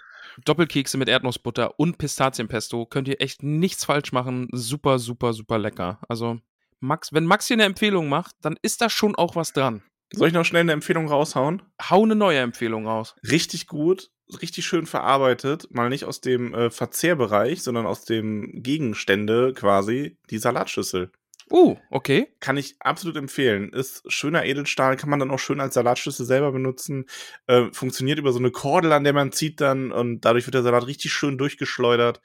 [0.46, 2.86] Doppelkekse mit Erdnussbutter und Pistazienpesto.
[2.86, 4.48] Könnt ihr echt nichts falsch machen.
[4.52, 6.00] Super, super, super lecker.
[6.08, 6.40] Also
[6.80, 9.84] Max, wenn Max hier eine Empfehlung macht, dann ist da schon auch was dran.
[10.14, 11.64] Soll ich noch schnell eine Empfehlung raushauen?
[11.82, 13.16] Hau eine neue Empfehlung raus.
[13.30, 14.10] Richtig gut,
[14.42, 20.38] richtig schön verarbeitet, mal nicht aus dem äh, Verzehrbereich, sondern aus dem Gegenstände quasi, die
[20.38, 21.12] Salatschüssel.
[21.50, 22.28] Uh, okay.
[22.40, 23.72] Kann ich absolut empfehlen.
[23.72, 27.06] Ist schöner Edelstahl, kann man dann auch schön als Salatschüssel selber benutzen.
[27.48, 30.64] Äh, funktioniert über so eine Kordel, an der man zieht dann und dadurch wird der
[30.64, 32.22] Salat richtig schön durchgeschleudert.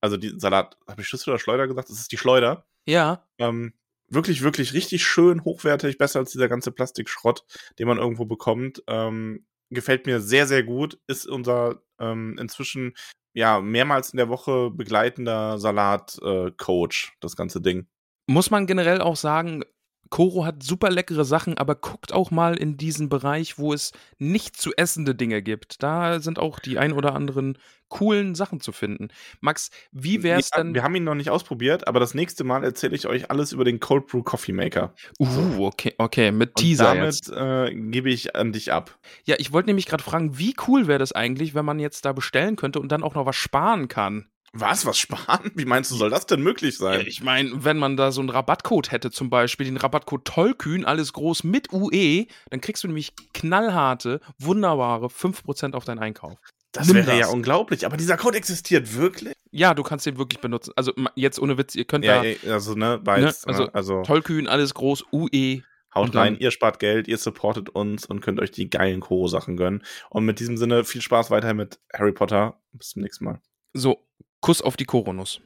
[0.00, 1.88] Also die Salat, habe ich Schüssel oder Schleuder gesagt?
[1.90, 2.66] Das ist die Schleuder.
[2.86, 3.28] Ja.
[3.38, 3.72] Ähm,
[4.08, 7.44] wirklich, wirklich richtig schön, hochwertig, besser als dieser ganze Plastikschrott,
[7.78, 8.82] den man irgendwo bekommt.
[8.88, 10.98] Ähm, gefällt mir sehr, sehr gut.
[11.06, 12.94] Ist unser ähm, inzwischen
[13.32, 17.86] ja mehrmals in der Woche begleitender Salat-Coach, das ganze Ding.
[18.26, 19.62] Muss man generell auch sagen,
[20.10, 24.56] Koro hat super leckere Sachen, aber guckt auch mal in diesen Bereich, wo es nicht
[24.56, 25.82] zu essende Dinge gibt.
[25.82, 27.58] Da sind auch die ein oder anderen
[27.88, 29.08] coolen Sachen zu finden.
[29.40, 30.74] Max, wie wär's ja, denn?
[30.74, 33.64] Wir haben ihn noch nicht ausprobiert, aber das nächste Mal erzähle ich euch alles über
[33.64, 34.94] den Cold Brew Coffee Maker.
[35.18, 37.30] Uh, okay, okay, mit Und Teaser damit jetzt.
[37.30, 38.98] äh, gebe ich an dich ab.
[39.24, 42.12] Ja, ich wollte nämlich gerade fragen, wie cool wäre das eigentlich, wenn man jetzt da
[42.12, 44.28] bestellen könnte und dann auch noch was sparen kann?
[44.52, 44.86] Was?
[44.86, 45.50] Was sparen?
[45.54, 47.04] Wie meinst du, soll das denn möglich Ja, sein?
[47.06, 51.12] ich meine, wenn man da so einen Rabattcode hätte, zum Beispiel den Rabattcode Tollkühn, alles
[51.12, 56.38] groß mit UE, dann kriegst du nämlich knallharte, wunderbare 5% auf deinen Einkauf.
[56.72, 57.32] Das nimm wäre ja das.
[57.32, 57.86] unglaublich.
[57.86, 59.32] Aber dieser Code existiert wirklich?
[59.50, 60.72] Ja, du kannst den wirklich benutzen.
[60.76, 63.46] Also jetzt ohne Witz, ihr könnt Ja, da also, ne, beides.
[63.46, 65.62] Ne, also ne, also Tollkühn, alles groß, UE.
[65.94, 69.56] haut dann- rein, ihr spart Geld, ihr supportet uns und könnt euch die geilen Koro-Sachen
[69.56, 69.82] gönnen.
[70.10, 72.60] Und mit diesem Sinne, viel Spaß weiterhin mit Harry Potter.
[72.72, 73.40] Bis zum nächsten Mal.
[73.72, 74.05] So,
[74.46, 75.40] Kuss auf die Koronus.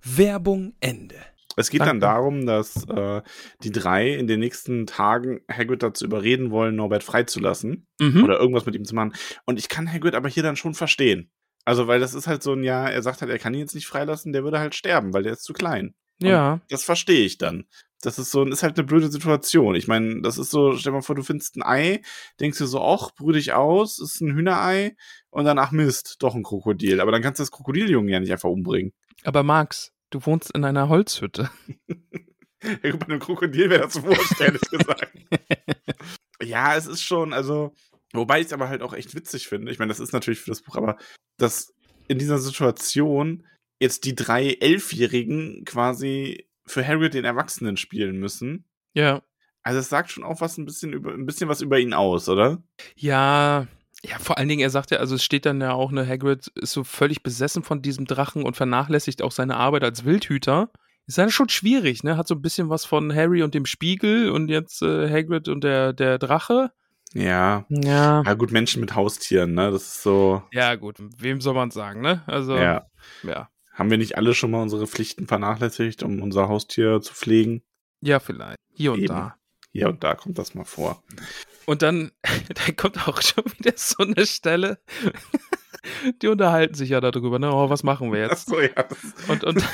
[0.00, 1.16] Werbung Ende.
[1.56, 1.90] Es geht Danke.
[1.94, 3.20] dann darum, dass äh,
[3.64, 7.88] die drei in den nächsten Tagen Hagrid dazu überreden wollen, Norbert freizulassen.
[8.00, 8.22] Mhm.
[8.22, 9.12] oder irgendwas mit ihm zu machen.
[9.44, 11.32] Und ich kann Hagrid aber hier dann schon verstehen.
[11.64, 13.74] Also, weil das ist halt so ein Ja, er sagt halt, er kann ihn jetzt
[13.74, 15.96] nicht freilassen, der würde halt sterben, weil der ist zu klein.
[16.18, 16.60] Ja.
[16.68, 17.66] Das verstehe ich dann.
[18.02, 19.76] Das ist so, ist halt eine blöde Situation.
[19.76, 22.02] Ich meine, das ist so, stell dir mal vor, du findest ein Ei,
[22.40, 24.96] denkst dir so, ach, brüh dich aus, ist ein Hühnerei
[25.30, 27.00] und dann, ach Mist, doch ein Krokodil.
[27.00, 28.92] Aber dann kannst du das Krokodiljungen ja nicht einfach umbringen.
[29.22, 31.50] Aber Max, du wohnst in einer Holzhütte.
[32.82, 35.12] Ja, gut, bei einem Krokodil wäre das wurscht, ehrlich gesagt.
[36.42, 37.74] ja, es ist schon, also,
[38.12, 39.72] wobei ich es aber halt auch echt witzig finde.
[39.72, 40.96] Ich meine, das ist natürlich für das Buch, aber
[41.38, 41.74] dass
[42.06, 43.44] in dieser Situation
[43.82, 48.64] jetzt die drei Elfjährigen quasi für Harry den Erwachsenen spielen müssen.
[48.94, 49.22] Ja.
[49.62, 52.28] Also es sagt schon auch was ein bisschen über ein bisschen was über ihn aus,
[52.28, 52.62] oder?
[52.96, 53.66] Ja.
[54.04, 56.48] Ja, vor allen Dingen, er sagt ja, also es steht dann ja auch, ne, Hagrid
[56.56, 60.70] ist so völlig besessen von diesem Drachen und vernachlässigt auch seine Arbeit als Wildhüter.
[61.06, 62.16] Ist ja schon schwierig, ne?
[62.16, 65.62] Hat so ein bisschen was von Harry und dem Spiegel und jetzt äh, Hagrid und
[65.62, 66.72] der, der Drache.
[67.14, 67.64] Ja.
[67.68, 68.22] Ja.
[68.24, 69.70] Ja, gut, Menschen mit Haustieren, ne?
[69.70, 70.42] Das ist so.
[70.52, 72.22] Ja, gut, wem soll man sagen, ne?
[72.26, 72.86] Also, Ja.
[73.22, 73.48] ja.
[73.72, 77.62] Haben wir nicht alle schon mal unsere Pflichten vernachlässigt, um unser Haustier zu pflegen?
[78.00, 78.58] Ja, vielleicht.
[78.74, 79.08] Hier und Eben.
[79.08, 79.36] da.
[79.70, 81.02] Hier und da kommt das mal vor.
[81.64, 82.12] Und dann,
[82.54, 84.78] da kommt auch schon wieder so eine Stelle.
[86.22, 87.50] die unterhalten sich ja darüber, ne?
[87.52, 88.48] Oh, was machen wir jetzt?
[88.48, 88.68] Achso, ja.
[88.74, 89.64] Das, Und, und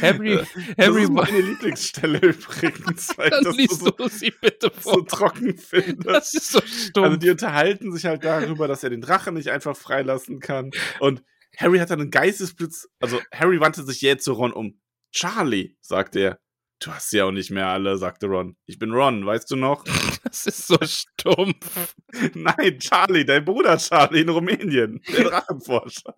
[0.00, 4.72] Harry, das Harry ist meine Lieblingsstelle übrigens, weil dann das liest so, du sie bitte
[4.80, 5.06] so vor.
[5.06, 6.12] trocken finde.
[6.12, 7.04] Das ist so stumm.
[7.04, 10.72] Also die unterhalten sich halt darüber, dass er den Drachen nicht einfach freilassen kann.
[10.98, 11.22] Und
[11.56, 12.88] Harry hat dann einen Geistesblitz.
[13.00, 14.80] Also Harry wandte sich jetzt zu Ron um.
[15.12, 16.40] Charlie, sagt er.
[16.82, 18.56] Du hast sie auch nicht mehr alle, sagte Ron.
[18.66, 19.84] Ich bin Ron, weißt du noch?
[20.24, 21.94] das ist so stumpf.
[22.34, 26.14] Nein, Charlie, dein Bruder Charlie in Rumänien, der Drachenforscher.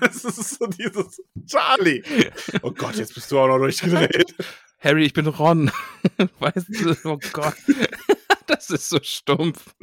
[0.00, 2.04] Das ist so dieses Charlie.
[2.62, 4.36] Oh Gott, jetzt bist du auch noch durchgedreht.
[4.78, 5.72] Harry, ich bin Ron.
[6.38, 7.56] Weißt du, oh Gott.
[8.46, 9.74] Das ist so stumpf.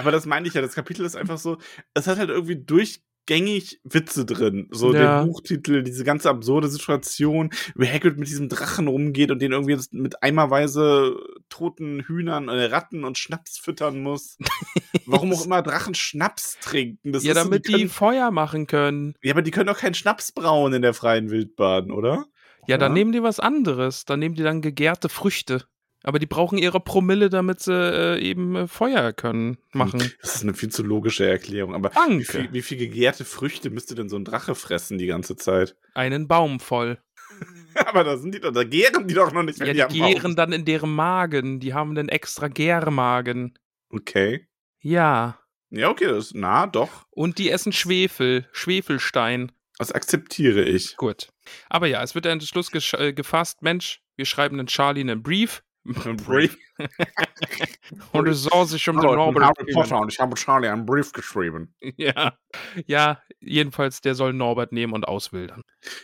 [0.00, 1.58] Aber das meine ich ja, das Kapitel ist einfach so,
[1.94, 4.66] es hat halt irgendwie durchgängig Witze drin.
[4.70, 4.98] So Ja.
[5.20, 9.78] der Buchtitel, diese ganze absurde Situation, wie Hagrid mit diesem Drachen rumgeht und den irgendwie
[9.92, 11.16] mit eimerweise
[11.48, 14.36] toten Hühnern, äh, Ratten und Schnaps füttern muss.
[15.06, 17.12] Warum auch immer Drachen Schnaps trinken.
[17.12, 19.14] Das ja, ist so, damit die, können, Feuer machen können.
[19.22, 22.26] ja, aber die können doch keinen Schnaps brauen in der freien Wildbahn, oder?
[22.66, 22.94] Ja, dann Ja.
[22.98, 24.04] nehmen die was anderes.
[24.04, 25.64] Dann nehmen die dann gegärte Früchte.
[26.02, 30.00] Aber die brauchen ihre Promille, damit sie äh, eben äh, Feuer können machen.
[30.22, 31.74] Das ist eine viel zu logische Erklärung.
[31.74, 32.52] Aber wie viel, Danke.
[32.54, 35.76] wie viel gegärte Früchte müsste denn so ein Drache fressen die ganze Zeit?
[35.94, 36.98] Einen Baum voll.
[37.74, 40.00] Aber da sind die doch, da gären die doch noch nicht, wenn Ja, die die
[40.00, 41.60] Baum gären dann in deren Magen.
[41.60, 43.58] Die haben einen extra Gärmagen.
[43.90, 44.48] Okay.
[44.80, 45.38] Ja.
[45.70, 47.06] Ja, okay, das ist nah, doch.
[47.10, 48.48] Und die essen Schwefel.
[48.52, 49.52] Schwefelstein.
[49.78, 50.96] Das akzeptiere ich.
[50.96, 51.28] Gut.
[51.68, 55.22] Aber ja, es wird der Entschluss gesch- äh, gefasst, Mensch, wir schreiben den Charlie einen
[55.22, 55.62] Brief.
[55.84, 56.58] Brief.
[58.12, 60.34] Und es soll sich um den Hallo, ich bin Norbert Harry Potter und ich habe
[60.34, 61.74] Charlie einen Brief geschrieben.
[61.96, 62.38] Ja.
[62.86, 65.62] ja, jedenfalls, der soll Norbert nehmen und auswildern.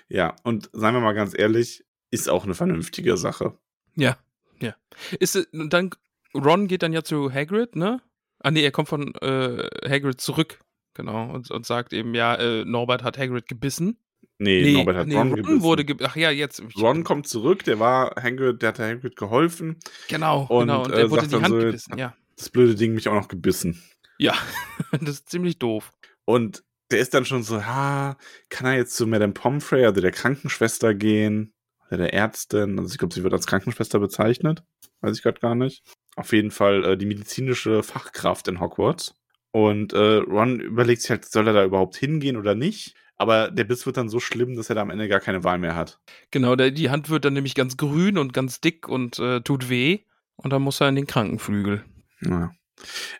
[0.08, 3.56] Ja, und seien wir mal ganz ehrlich, ist auch eine vernünftige Sache.
[3.94, 4.18] Ja,
[4.60, 4.74] ja.
[5.20, 5.90] Ist dann,
[6.34, 8.00] Ron geht dann ja zu Hagrid, ne?
[8.40, 10.60] Ah, nee, er kommt von äh, Hagrid zurück,
[10.94, 13.98] genau, und, und sagt eben, ja, äh, Norbert hat Hagrid gebissen.
[14.38, 15.86] Nee, Norbert hat nee, Ron, Ron wurde.
[16.02, 16.62] Ach ja, jetzt.
[16.78, 19.78] Ron kommt zurück, der war Hagrid, der hat Hagrid geholfen.
[20.08, 20.84] Genau, Und, genau.
[20.84, 22.14] Und äh, er wurde in die Hand so, gebissen, ja.
[22.36, 23.82] Das blöde Ding mich auch noch gebissen.
[24.18, 24.34] Ja,
[24.92, 25.92] das ist ziemlich doof.
[26.26, 28.16] Und der ist dann schon so, ha,
[28.48, 31.54] kann er jetzt zu Madame Pomfrey, also der Krankenschwester gehen?
[31.88, 32.78] Oder der Ärztin?
[32.78, 34.62] Also ich glaube, sie wird als Krankenschwester bezeichnet.
[35.00, 35.82] Weiß ich gerade gar nicht.
[36.16, 39.14] Auf jeden Fall äh, die medizinische Fachkraft in Hogwarts.
[39.52, 42.94] Und äh, Ron überlegt sich halt, soll er da überhaupt hingehen oder nicht?
[43.16, 45.58] Aber der Biss wird dann so schlimm, dass er da am Ende gar keine Wahl
[45.58, 46.00] mehr hat.
[46.30, 49.70] Genau, der, die Hand wird dann nämlich ganz grün und ganz dick und äh, tut
[49.70, 50.00] weh.
[50.36, 51.84] Und dann muss er in den Krankenflügel.
[52.20, 52.52] Ja.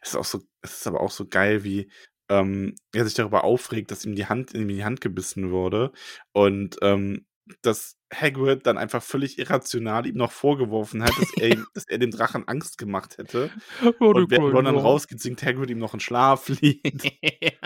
[0.03, 1.91] Es ist auch so, es ist aber auch so geil, wie
[2.29, 5.93] ähm, er sich darüber aufregt, dass ihm die Hand in die Hand gebissen wurde
[6.33, 7.25] und ähm,
[7.63, 11.99] dass Hagrid dann einfach völlig irrational ihm noch vorgeworfen hat, dass er, ihm, dass er
[11.99, 13.51] dem Drachen Angst gemacht hätte.
[13.99, 17.13] Und während Ron dann rausgeht, singt Hagrid ihm noch ein Schlaflied.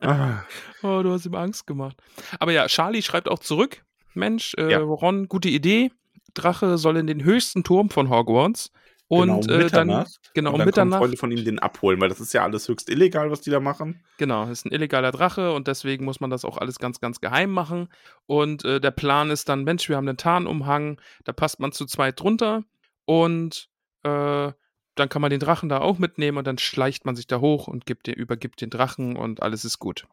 [0.00, 0.42] ah,
[0.82, 1.96] oh, du hast ihm Angst gemacht.
[2.38, 3.84] Aber ja, Charlie schreibt auch zurück.
[4.14, 4.78] Mensch, äh, Ja.
[4.80, 5.90] Ron, gute Idee.
[6.34, 8.70] Drache soll in den höchsten Turm von Hogwarts.
[9.08, 11.00] Und genau, äh, dann, genau, und dann kommen Mitternacht.
[11.00, 13.58] Freunde von ihm den abholen, weil das ist ja alles höchst illegal, was die da
[13.58, 14.04] machen.
[14.18, 17.50] Genau, ist ein illegaler Drache und deswegen muss man das auch alles ganz, ganz geheim
[17.50, 17.88] machen.
[18.26, 21.86] Und äh, der Plan ist dann, Mensch, wir haben einen Tarnumhang, da passt man zu
[21.86, 22.64] zweit drunter
[23.06, 23.70] und
[24.02, 24.52] äh,
[24.94, 27.66] dann kann man den Drachen da auch mitnehmen und dann schleicht man sich da hoch
[27.66, 30.06] und gibt den, übergibt den Drachen und alles ist gut.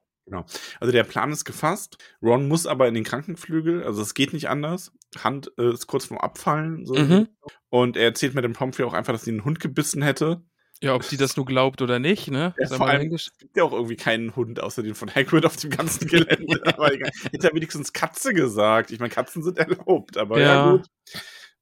[0.79, 1.97] Also der Plan ist gefasst.
[2.21, 4.91] Ron muss aber in den Krankenflügel, also es geht nicht anders.
[5.23, 6.85] Hand äh, ist kurz vorm Abfallen.
[6.85, 6.95] So.
[6.95, 7.27] Mhm.
[7.69, 10.41] Und er erzählt mit dem Pomfrey auch einfach, dass sie einen Hund gebissen hätte.
[10.81, 12.53] Ja, ob die das nur glaubt oder nicht, ne?
[12.59, 15.55] Ja, vor allem- Es gibt ja auch irgendwie keinen Hund außer den von Hagrid auf
[15.55, 16.61] dem ganzen Gelände.
[16.65, 17.11] aber egal.
[17.31, 18.91] Hätte er wenigstens Katze gesagt.
[18.91, 20.71] Ich meine, Katzen sind erlaubt, aber ja, Ja.
[20.71, 20.85] gut.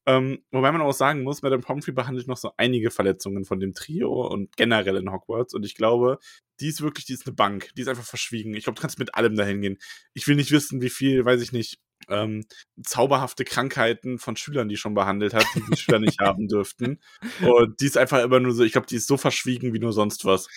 [0.06, 3.72] Ähm, wobei man auch sagen muss, Madame Pomfrey behandelt noch so einige Verletzungen von dem
[3.72, 5.54] Trio und generell in Hogwarts.
[5.54, 6.18] Und ich glaube,
[6.60, 7.70] die ist wirklich, die ist eine Bank.
[7.76, 8.54] Die ist einfach verschwiegen.
[8.54, 9.78] Ich glaube, du kannst mit allem dahin gehen.
[10.12, 12.44] Ich will nicht wissen, wie viel, weiß ich nicht, ähm,
[12.82, 17.00] zauberhafte Krankheiten von Schülern, die schon behandelt hat, die die Schüler nicht haben dürften.
[17.42, 19.92] Und die ist einfach immer nur so, ich glaube, die ist so verschwiegen wie nur
[19.92, 20.48] sonst was.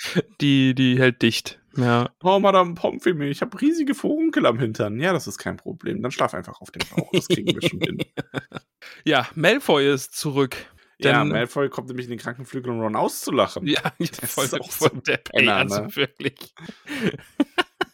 [0.41, 1.59] Die, die hält dicht.
[1.75, 2.09] Ja.
[2.23, 4.99] Oh, Madame Pomfrey, ich habe riesige Furunkel am Hintern.
[4.99, 6.01] Ja, das ist kein Problem.
[6.01, 7.11] Dann schlaf einfach auf dem Bauch.
[7.13, 7.97] Das kriegen wir schon hin.
[9.03, 10.55] Ja, Malfoy ist zurück.
[10.97, 13.67] ja, Denn- Malfoy kommt nämlich in den Krankenflügel, um Ron auszulachen.
[13.67, 15.95] Ja, Das voll, ist auch voll so der Penner, also ne?
[15.95, 16.53] wirklich.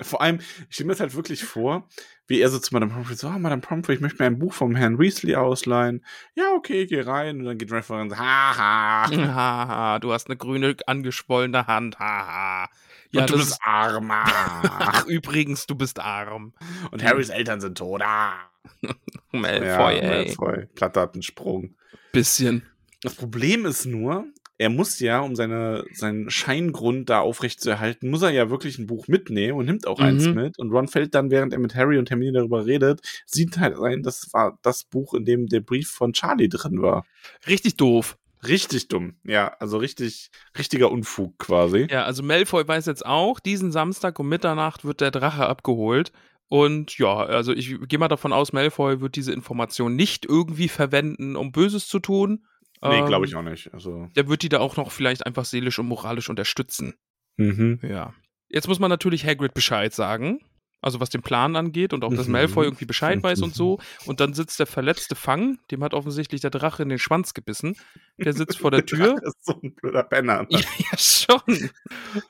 [0.04, 1.88] Vor allem, ich stelle mir das halt wirklich vor,
[2.28, 4.54] wie er so zu Madame Pomfrey so, oh, Madame Pomfrey, ich möchte mir ein Buch
[4.54, 6.06] vom Herrn Weasley ausleihen.
[6.36, 7.40] Ja, okay, geh rein.
[7.40, 9.10] Und dann geht Malfoy und sagt, haha.
[9.10, 12.00] Haha, du hast eine grüne, angeschwollene Hand.
[12.00, 12.70] Haha.
[13.12, 14.10] Ja, und du bist ist, arm.
[14.12, 16.54] ach, übrigens, du bist arm.
[16.92, 18.02] und Harrys Eltern sind tot.
[18.04, 18.50] Ah.
[19.32, 20.26] Malfoy, ja, ey.
[20.26, 20.66] Malfoy.
[20.74, 21.76] Platte hat einen Sprung.
[22.12, 22.64] Bisschen.
[23.02, 24.26] Das Problem ist nur,
[24.58, 29.08] er muss ja, um seine, seinen Scheingrund da aufrechtzuerhalten, muss er ja wirklich ein Buch
[29.08, 30.06] mitnehmen und nimmt auch Mhm.
[30.06, 30.60] eins mit.
[30.60, 34.04] Und Ron fällt dann, während er mit Harry und Hermine darüber redet, sieht halt ein,
[34.04, 37.06] das war das Buch, in dem der Brief von Charlie drin war.
[37.48, 38.18] Richtig doof.
[38.48, 39.16] Richtig dumm.
[39.24, 41.88] Ja, also richtig, richtiger Unfug quasi.
[41.90, 46.12] Ja, also Malfoy weiß jetzt auch, diesen Samstag um Mitternacht wird der Drache abgeholt.
[46.50, 51.36] Und ja, also ich gehe mal davon aus, Malfoy wird diese Information nicht irgendwie verwenden,
[51.38, 52.46] um Böses zu tun.
[52.84, 53.74] Nee, Ähm, glaube ich auch nicht.
[53.74, 56.94] Also, Der wird die da auch noch vielleicht einfach seelisch und moralisch unterstützen.
[57.38, 57.80] mhm.
[57.82, 58.14] Ja.
[58.50, 60.40] Jetzt muss man natürlich Hagrid Bescheid sagen.
[60.80, 62.34] Also was den Plan angeht und auch, dass Mhm.
[62.34, 63.80] Malfoy irgendwie Bescheid weiß und so.
[64.06, 67.78] Und dann sitzt der verletzte Fang, dem hat offensichtlich der Drache in den Schwanz gebissen.
[68.18, 69.16] Der sitzt vor der Tür.
[69.24, 70.42] Das ist so ein blöder Penner.
[70.44, 70.48] Ne?
[70.50, 70.60] Ja,
[70.92, 71.70] ja, schon.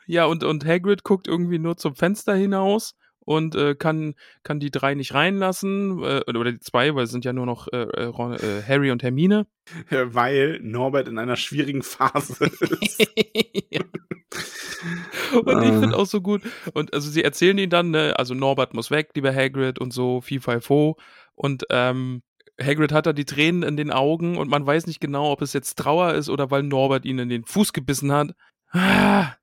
[0.06, 2.94] Ja, und, und Hagrid guckt irgendwie nur zum Fenster hinaus
[3.26, 6.04] und äh, kann, kann die drei nicht reinlassen.
[6.04, 8.92] Äh, oder die zwei, weil es sind ja nur noch äh, äh, Ron, äh, Harry
[8.92, 9.48] und Hermine.
[9.90, 12.46] Weil Norbert in einer schwierigen Phase
[12.82, 13.08] ist.
[13.72, 13.82] ja.
[15.34, 15.80] Und ich Ah.
[15.80, 16.42] finde auch so gut.
[16.74, 20.20] Und also sie erzählen ihn dann, ne, also Norbert muss weg, lieber Hagrid und so,
[20.22, 20.98] Fi Fi Fo.
[21.36, 22.22] Und ähm,
[22.62, 25.54] Hagrid hat da die Tränen in den Augen und man weiß nicht genau, ob es
[25.54, 28.32] jetzt Trauer ist oder weil Norbert ihn in den Fuß gebissen hat.
[28.72, 29.34] Ah,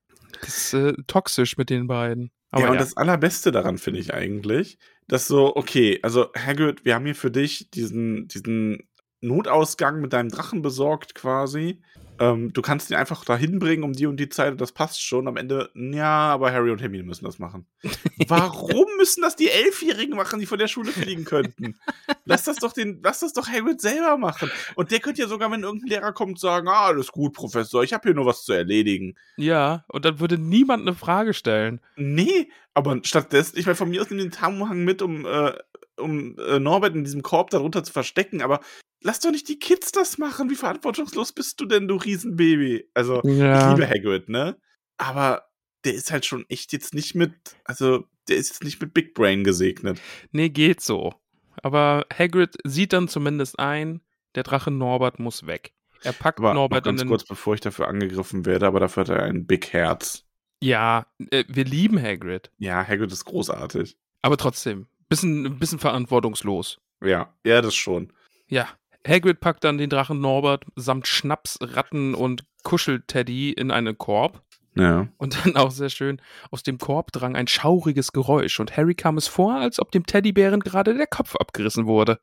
[0.40, 2.30] das ist äh, toxisch mit den beiden.
[2.50, 6.84] Aber ja, ja, und das Allerbeste daran finde ich eigentlich, dass so, okay, also Hagrid,
[6.84, 8.88] wir haben hier für dich diesen, diesen
[9.20, 11.80] Notausgang mit deinem Drachen besorgt quasi.
[12.20, 15.02] Ähm, du kannst ihn einfach dahin bringen um die und die Zeit und das passt
[15.02, 15.26] schon.
[15.26, 17.66] Am Ende, ja, aber Harry und Hermine müssen das machen.
[18.28, 21.80] Warum müssen das die Elfjährigen machen, die von der Schule fliegen könnten?
[22.26, 24.50] Lass das doch den, lass das doch Hagrid selber machen.
[24.74, 27.94] Und der könnte ja sogar, wenn irgendein Lehrer kommt, sagen, ah, alles gut, Professor, ich
[27.94, 29.14] habe hier nur was zu erledigen.
[29.36, 31.80] ja, und dann würde niemand eine Frage stellen.
[31.96, 35.54] Nee, aber stattdessen, ich meine, von mir aus nimm den Tarnumhang mit, um, äh,
[35.96, 38.60] um äh, Norbert in diesem Korb darunter zu verstecken, aber
[39.02, 40.50] lass doch nicht die Kids das machen.
[40.50, 42.88] Wie verantwortungslos bist du denn, du Riesenbaby?
[42.94, 44.56] Also, ich liebe Hagrid, ne?
[44.96, 45.48] Aber
[45.84, 47.32] der ist halt schon echt jetzt nicht mit,
[47.64, 50.00] also, der ist jetzt nicht mit Big Brain gesegnet.
[50.32, 51.14] Nee, geht so.
[51.62, 54.00] Aber Hagrid sieht dann zumindest ein,
[54.34, 55.72] der Drache Norbert muss weg.
[56.02, 57.08] Er packt Aber Norbert noch in ganz den.
[57.08, 60.24] kurz, bevor ich dafür angegriffen werde, aber dafür hat er ein Big Herz.
[60.62, 62.50] Ja, äh, wir lieben Hagrid.
[62.58, 63.98] Ja, Hagrid ist großartig.
[64.22, 66.80] Aber trotzdem, bisschen, bisschen verantwortungslos.
[67.02, 68.12] Ja, ja, das schon.
[68.48, 68.68] Ja.
[69.06, 74.42] Hagrid packt dann den Drachen Norbert samt Schnaps, Ratten und Kuschelteddy in einen Korb.
[74.76, 75.08] Ja.
[75.16, 79.16] Und dann auch sehr schön, aus dem Korb drang ein schauriges Geräusch und Harry kam
[79.16, 82.20] es vor, als ob dem Teddybären gerade der Kopf abgerissen wurde.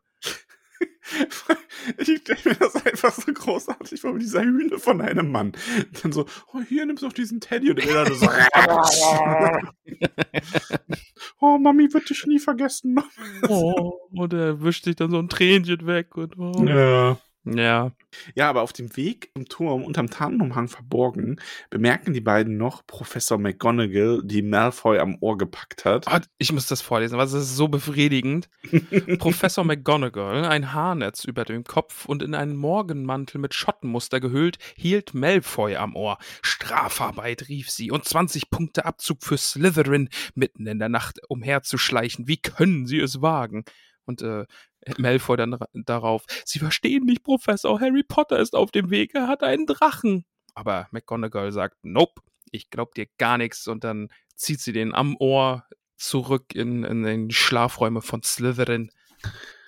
[1.98, 5.54] Ich stelle mir das einfach so großartig vor, wie dieser Hühne von einem Mann.
[6.02, 8.28] Dann so, oh, hier nimmst du doch diesen Teddy und der dann so,
[11.40, 13.00] oh, Mami wird dich nie vergessen.
[13.48, 16.66] Oh, und er wischt sich dann so ein Tränchen weg und oh.
[16.66, 17.18] Ja.
[17.56, 17.92] Ja.
[18.36, 23.38] Ja, aber auf dem Weg im Turm unterm Tarnumhang verborgen, bemerken die beiden noch Professor
[23.38, 26.08] McGonagall, die Malfoy am Ohr gepackt hat.
[26.08, 28.50] Ah, ich muss das vorlesen, weil es ist so befriedigend.
[29.20, 35.14] Professor McGonagall, ein Haarnetz über dem Kopf und in einen Morgenmantel mit Schottenmuster gehüllt, hielt
[35.14, 36.18] Malfoy am Ohr.
[36.42, 42.28] Strafarbeit, rief sie, und 20 Punkte Abzug für Slytherin, mitten in der Nacht umherzuschleichen.
[42.28, 43.64] Wie können sie es wagen?
[44.06, 44.46] Und äh,
[44.98, 49.28] Malfoy dann ra- darauf, Sie verstehen nicht, Professor, Harry Potter ist auf dem Weg, er
[49.28, 50.26] hat einen Drachen.
[50.56, 52.22] Aber McGonagall sagt, nope,
[52.52, 53.68] ich glaub dir gar nichts.
[53.68, 55.66] Und dann zieht sie den am Ohr
[55.98, 58.92] zurück in, in den Schlafräume von Slytherin.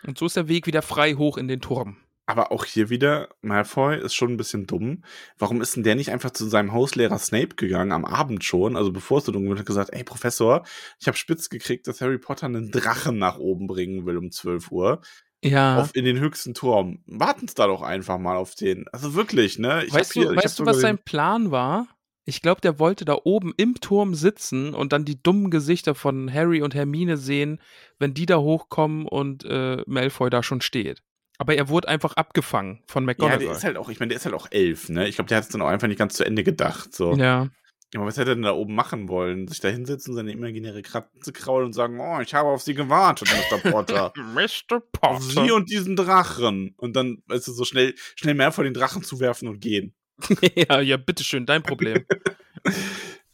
[0.06, 1.98] Und so ist der Weg wieder frei hoch in den Turm.
[2.30, 5.04] Aber auch hier wieder, Malfoy ist schon ein bisschen dumm.
[5.40, 8.92] Warum ist denn der nicht einfach zu seinem Hauslehrer Snape gegangen, am Abend schon, also
[8.92, 10.64] bevor es so dunkel wird, und gesagt, ey Professor,
[11.00, 14.72] ich habe spitz gekriegt, dass Harry Potter einen Drachen nach oben bringen will um 12
[14.72, 15.02] Uhr.
[15.44, 15.80] Ja.
[15.80, 17.00] Auf, in den höchsten Turm.
[17.08, 18.86] Warten Sie da doch einfach mal auf den.
[18.92, 19.84] Also wirklich, ne?
[19.86, 21.88] Ich weißt hier, du, weißt du was sein Plan war?
[22.26, 26.32] Ich glaube, der wollte da oben im Turm sitzen und dann die dummen Gesichter von
[26.32, 27.60] Harry und Hermine sehen,
[27.98, 31.02] wenn die da hochkommen und äh, Malfoy da schon steht.
[31.40, 33.40] Aber er wurde einfach abgefangen von Ja, McGonagall.
[33.40, 35.08] der ist halt auch, ich meine, der ist halt auch elf, ne?
[35.08, 36.94] Ich glaube, der hat es dann auch einfach nicht ganz zu Ende gedacht.
[36.94, 37.16] So.
[37.16, 37.48] ja.
[37.96, 39.48] Aber was hätte er denn da oben machen wollen?
[39.48, 43.30] Sich da hinsetzen, seine imaginäre Kratze kraulen und sagen, oh, ich habe auf Sie gewartet,
[43.52, 43.58] Mr.
[43.72, 44.14] Potter.
[44.16, 44.84] Mr.
[45.02, 46.76] auf Sie und diesen Drachen.
[46.78, 49.96] Und dann, weißt du, so schnell, schnell mehr vor den Drachen zu werfen und gehen.
[50.56, 52.06] ja, ja, bitteschön, dein Problem.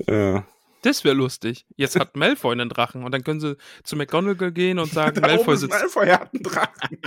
[0.07, 0.45] Ja.
[0.81, 1.65] Das wäre lustig.
[1.77, 5.57] Jetzt hat Malfoy einen Drachen und dann können sie zu McGonagall gehen und sagen, Malfoy
[5.57, 5.71] sitzt.
[5.73, 6.99] Malfoy hat einen Drachen.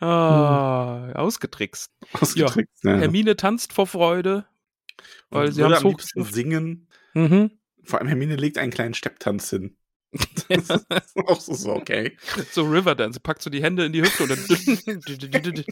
[0.00, 1.90] Ah, ausgetrickst.
[2.12, 2.98] Ausgetrickst, ne?
[3.00, 4.46] Hermine tanzt vor Freude,
[5.30, 6.88] weil Und sie haben am singen.
[7.14, 7.50] Mhm.
[7.84, 9.76] Vor allem Hermine legt einen kleinen Stepptanz hin.
[10.48, 12.16] Das ist auch so, so okay.
[12.50, 14.38] So Riverdance, packt so die Hände in die Hüfte und dann.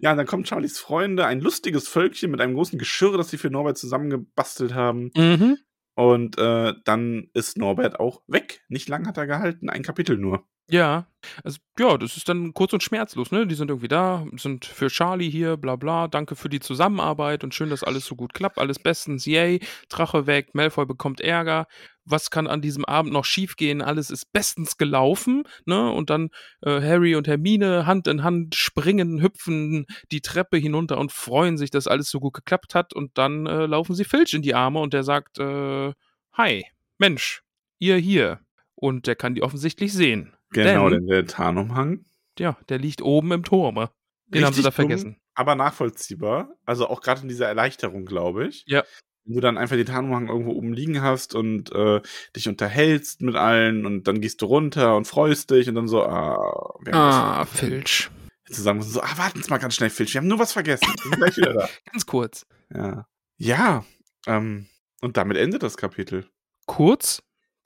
[0.00, 3.50] Ja, dann kommen Charlies Freunde, ein lustiges Völkchen mit einem großen Geschirr, das sie für
[3.50, 5.10] Norbert zusammengebastelt haben.
[5.14, 5.58] mhm.
[5.94, 8.62] Und äh, dann ist Norbert auch weg.
[8.68, 10.46] Nicht lang hat er gehalten, ein Kapitel nur.
[10.70, 11.06] Ja,
[11.44, 13.46] also, ja, das ist dann kurz und schmerzlos, ne?
[13.46, 17.54] Die sind irgendwie da, sind für Charlie hier, bla bla, danke für die Zusammenarbeit und
[17.54, 21.66] schön, dass alles so gut klappt, alles bestens, yay, Drache weg, Malfoy bekommt Ärger,
[22.04, 25.90] was kann an diesem Abend noch schiefgehen, alles ist bestens gelaufen, ne?
[25.90, 26.28] Und dann
[26.60, 31.70] äh, Harry und Hermine Hand in Hand springen, hüpfen die Treppe hinunter und freuen sich,
[31.70, 34.80] dass alles so gut geklappt hat und dann äh, laufen sie Filch in die Arme
[34.80, 35.92] und der sagt, äh,
[36.34, 36.64] hi,
[36.98, 37.42] Mensch,
[37.78, 38.40] ihr hier.
[38.74, 40.37] Und der kann die offensichtlich sehen.
[40.50, 42.04] Genau, Denn- denn der Tarnumhang.
[42.38, 43.90] Ja, der liegt oben im Turme.
[44.26, 45.16] Den haben sie da dumm, vergessen.
[45.34, 46.50] aber nachvollziehbar.
[46.64, 48.64] Also auch gerade in dieser Erleichterung, glaube ich.
[48.66, 48.84] Ja.
[49.24, 52.00] Wenn du dann einfach den Tarnumhang irgendwo oben liegen hast und äh,
[52.36, 56.02] dich unterhältst mit allen und dann gehst du runter und freust dich und dann so,
[56.04, 58.10] ah, wir haben Ah, Filch.
[58.46, 60.86] zusammen so, ah, warten Sie mal ganz schnell, Filch, wir haben nur was vergessen.
[60.86, 61.68] Wir sind gleich wieder da.
[61.92, 62.46] Ganz kurz.
[62.74, 63.06] Ja.
[63.36, 63.84] Ja,
[64.26, 64.66] ähm,
[65.00, 66.26] und damit endet das Kapitel.
[66.66, 67.22] Kurz,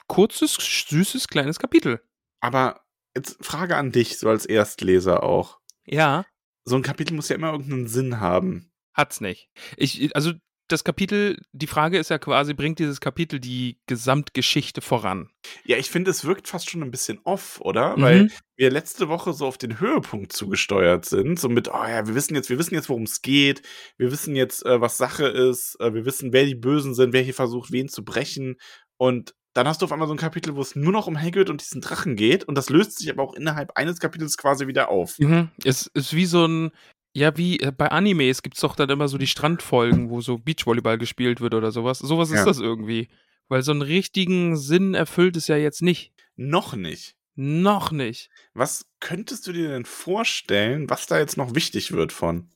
[0.09, 0.55] kurzes,
[0.89, 2.01] süßes, kleines Kapitel.
[2.43, 2.82] Aber
[3.16, 5.61] jetzt Frage an dich, so als Erstleser auch.
[5.86, 6.26] Ja,
[6.64, 8.70] So ein Kapitel muss ja immer irgendeinen Sinn haben.
[8.95, 9.49] hat's nicht.
[9.76, 10.32] Ich, also
[10.68, 15.28] das Kapitel, die Frage ist ja quasi, bringt dieses Kapitel die Gesamtgeschichte voran?
[15.64, 17.97] Ja, ich finde, es wirkt fast schon ein bisschen off, oder?
[17.97, 18.03] Mhm.
[18.03, 21.38] Weil wir letzte Woche so auf den Höhepunkt zugesteuert sind.
[21.38, 23.62] So mit, oh ja, wir wissen jetzt, wir wissen jetzt, worum es geht.
[23.99, 25.76] Wir wissen jetzt, äh, was Sache ist.
[25.80, 28.57] Äh, wir wissen, wer die Bösen sind, wer hier versucht, wen zu brechen.
[28.97, 31.50] Und dann hast du auf einmal so ein Kapitel, wo es nur noch um Hagrid
[31.50, 32.44] und diesen Drachen geht.
[32.44, 35.18] Und das löst sich aber auch innerhalb eines Kapitels quasi wieder auf.
[35.18, 35.50] Mhm.
[35.64, 36.70] Es ist wie so ein,
[37.14, 40.96] ja, wie äh, bei Animes gibt's doch dann immer so die Strandfolgen, wo so Beachvolleyball
[40.98, 41.98] gespielt wird oder sowas.
[41.98, 42.44] Sowas ist Ja.
[42.46, 43.09] das irgendwie.
[43.48, 46.12] Weil so einen richtigen Sinn erfüllt es ja jetzt nicht.
[46.36, 47.14] Noch nicht.
[47.34, 48.30] Noch nicht.
[48.55, 52.48] Was könntest du dir denn vorstellen, was da jetzt noch wichtig wird von?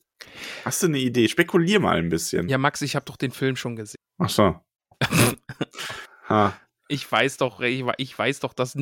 [0.65, 1.29] Hast du eine Idee?
[1.29, 2.49] Spekulier mal ein bisschen.
[2.49, 3.97] Ja, Max, ich habe doch den Film schon gesehen.
[4.19, 4.59] Ach so.
[6.29, 6.59] ha.
[6.89, 8.77] Ich weiß doch, ich, we- ich weiß doch, dass.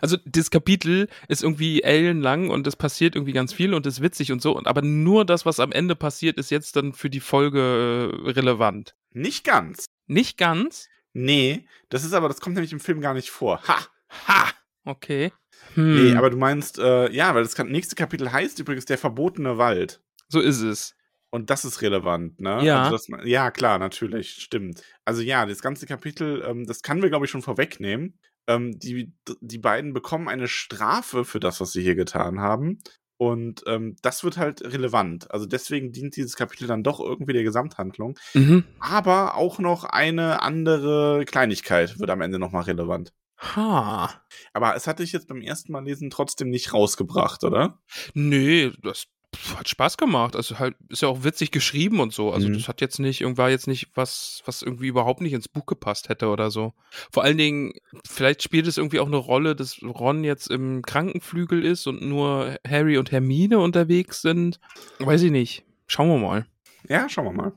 [0.00, 4.32] Also, das Kapitel ist irgendwie ellenlang und es passiert irgendwie ganz viel und ist witzig
[4.32, 4.56] und so.
[4.56, 8.30] Und, aber nur das, was am Ende passiert, ist jetzt dann für die Folge äh,
[8.30, 8.94] relevant.
[9.12, 9.84] Nicht ganz.
[10.06, 10.88] Nicht ganz.
[11.12, 13.62] Nee, das ist aber, das kommt nämlich im Film gar nicht vor.
[13.68, 13.78] Ha!
[14.26, 14.48] Ha!
[14.84, 15.32] Okay.
[15.74, 19.56] Hm, Nee, aber du meinst, äh, ja, weil das nächste Kapitel heißt übrigens der verbotene
[19.56, 20.00] Wald.
[20.28, 20.95] so ist es.
[21.36, 22.64] Und das ist relevant, ne?
[22.64, 22.84] Ja.
[22.84, 24.82] Also das, ja, klar, natürlich, stimmt.
[25.04, 28.18] Also ja, das ganze Kapitel, ähm, das kann wir, glaube ich, schon vorwegnehmen.
[28.46, 29.12] Ähm, die,
[29.42, 32.78] die beiden bekommen eine Strafe für das, was sie hier getan haben.
[33.18, 35.30] Und ähm, das wird halt relevant.
[35.30, 38.18] Also deswegen dient dieses Kapitel dann doch irgendwie der Gesamthandlung.
[38.32, 38.64] Mhm.
[38.80, 43.12] Aber auch noch eine andere Kleinigkeit wird am Ende nochmal relevant.
[43.38, 44.22] Ha.
[44.54, 47.78] Aber es hat dich jetzt beim ersten Mal lesen trotzdem nicht rausgebracht, oder?
[48.14, 49.08] Nee, das
[49.56, 50.36] hat Spaß gemacht.
[50.36, 52.32] Also halt, ist ja auch witzig geschrieben und so.
[52.32, 52.54] Also Mhm.
[52.54, 56.08] das hat jetzt nicht, war jetzt nicht was, was irgendwie überhaupt nicht ins Buch gepasst
[56.08, 56.72] hätte oder so.
[57.12, 57.72] Vor allen Dingen,
[58.06, 62.56] vielleicht spielt es irgendwie auch eine Rolle, dass Ron jetzt im Krankenflügel ist und nur
[62.66, 64.60] Harry und Hermine unterwegs sind.
[64.98, 65.64] Weiß ich nicht.
[65.86, 66.46] Schauen wir mal.
[66.88, 67.52] Ja, schauen wir mal.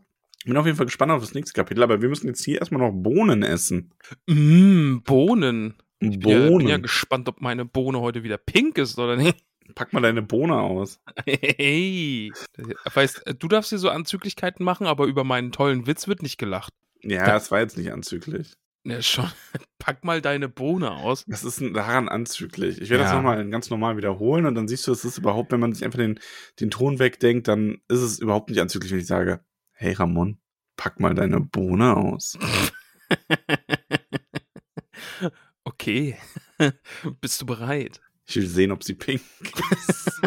[0.46, 2.82] Bin auf jeden Fall gespannt auf das nächste Kapitel, aber wir müssen jetzt hier erstmal
[2.82, 3.92] noch Bohnen essen.
[4.28, 5.76] Mm, Bohnen.
[6.00, 6.68] Ich bin ja, bin Bohnen.
[6.70, 9.36] ja gespannt, ob meine Bohne heute wieder pink ist oder nicht.
[9.76, 11.00] Pack mal deine Bohne aus.
[11.26, 12.32] Hey.
[12.94, 16.74] Weißt, du darfst hier so Anzüglichkeiten machen, aber über meinen tollen Witz wird nicht gelacht.
[17.02, 18.54] Ja, Da- das war jetzt nicht anzüglich.
[18.86, 19.30] Ja, schon.
[19.80, 21.24] Pack mal deine Bohne aus.
[21.28, 22.80] Das ist daran anzüglich.
[22.82, 23.18] Ich werde das Ja.
[23.18, 26.00] nochmal ganz normal wiederholen und dann siehst du, es ist überhaupt, wenn man sich einfach
[26.00, 26.20] den,
[26.60, 29.44] den Ton wegdenkt, dann ist es überhaupt nicht anzüglich, wenn ich sage,
[29.74, 30.40] hey Ramon,
[30.78, 32.38] pack mal deine Bohne aus.
[35.66, 36.18] Okay.
[37.22, 38.02] Bist du bereit?
[38.30, 39.22] Ich will sehen, ob sie pink
[39.72, 40.22] ist.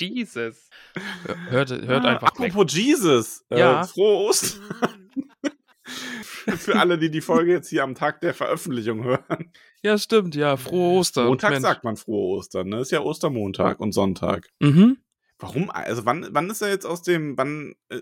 [0.00, 0.68] Jesus.
[1.48, 2.52] Hört, hört Ah, einfach weg.
[2.52, 3.44] Apropos Jesus.
[3.50, 3.82] Ja.
[3.82, 5.10] Äh, frohe Ostern.
[6.56, 9.50] Für alle, die die Folge jetzt hier am Tag der Veröffentlichung hören.
[9.82, 10.56] Ja, stimmt, ja.
[10.56, 11.26] Frohe Ostern.
[11.26, 11.62] Montag Mensch.
[11.62, 12.80] sagt man frohe Ostern, ne?
[12.80, 14.48] Ist ja Ostermontag und Sonntag.
[14.60, 14.98] Mhm.
[15.40, 15.68] Warum?
[15.70, 18.00] Also wann, wann ist er jetzt aus dem, wann, äh,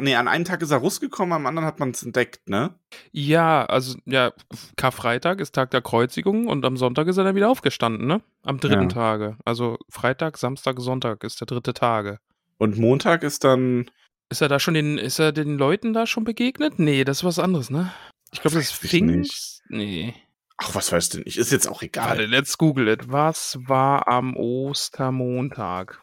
[0.00, 2.74] nee, an einem Tag ist er rausgekommen, am anderen hat man es entdeckt, ne?
[3.12, 4.32] Ja, also, ja,
[4.76, 8.22] Karfreitag ist Tag der Kreuzigung und am Sonntag ist er dann wieder aufgestanden, ne?
[8.42, 8.88] Am dritten Ja.
[8.88, 9.36] Tage.
[9.44, 12.18] Also Freitag, Samstag, Sonntag ist der dritte Tage.
[12.58, 13.90] Und Montag ist dann,
[14.30, 16.78] Ist er da schon den, ist er den Leuten da schon begegnet?
[16.78, 17.92] Nee, das ist was anderes, ne?
[18.32, 19.62] Ich glaube, das ist Weiß ich Pfingst.
[19.68, 20.14] Nee.
[20.58, 22.08] ach, was weißt du nicht, ist jetzt auch egal.
[22.10, 23.10] Warte, let's google it.
[23.12, 26.00] Was war am Ostermontag?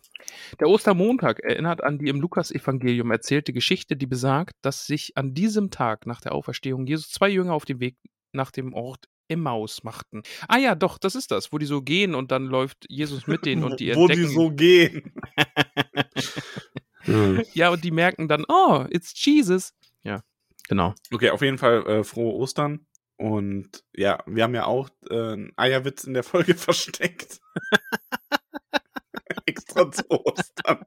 [0.60, 5.72] Der Ostermontag erinnert an die im Lukasevangelium erzählte Geschichte, die besagt, dass sich an diesem
[5.72, 7.98] Tag nach der Auferstehung Jesus zwei Jünger auf dem Weg
[8.34, 10.24] nach dem Ort Emmaus machten.
[10.48, 13.46] Ah ja, doch, das ist das, wo die so gehen und dann läuft Jesus mit
[13.46, 14.22] denen und die Wo entdecken.
[14.22, 15.14] die so gehen.
[17.04, 17.44] Hm.
[17.54, 19.74] ja, und die merken dann, oh, it's Jesus.
[20.04, 20.22] Ja,
[20.68, 20.94] genau.
[21.12, 22.86] Okay, auf jeden Fall äh, frohe Ostern.
[23.18, 27.40] Und ja, wir haben ja auch äh, einen Eierwitz in der Folge versteckt.
[29.46, 30.86] Extra zu Ostern.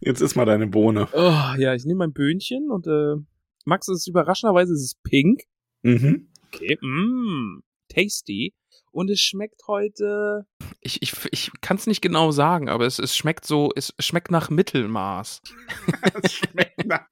[0.00, 1.08] Jetzt ist mal deine Bohne.
[1.12, 3.16] Oh, ja, ich nehme mein Böhnchen und äh,
[3.64, 5.44] Max ist überraschenderweise ist es pink.
[5.82, 6.28] Mhm.
[6.48, 6.78] Okay.
[6.80, 8.54] Mm, tasty.
[8.90, 10.46] Und es schmeckt heute.
[10.80, 14.30] Ich, ich, ich kann es nicht genau sagen, aber es, es schmeckt so, es schmeckt
[14.30, 15.42] nach Mittelmaß.
[16.22, 17.06] Es schmeckt, nach,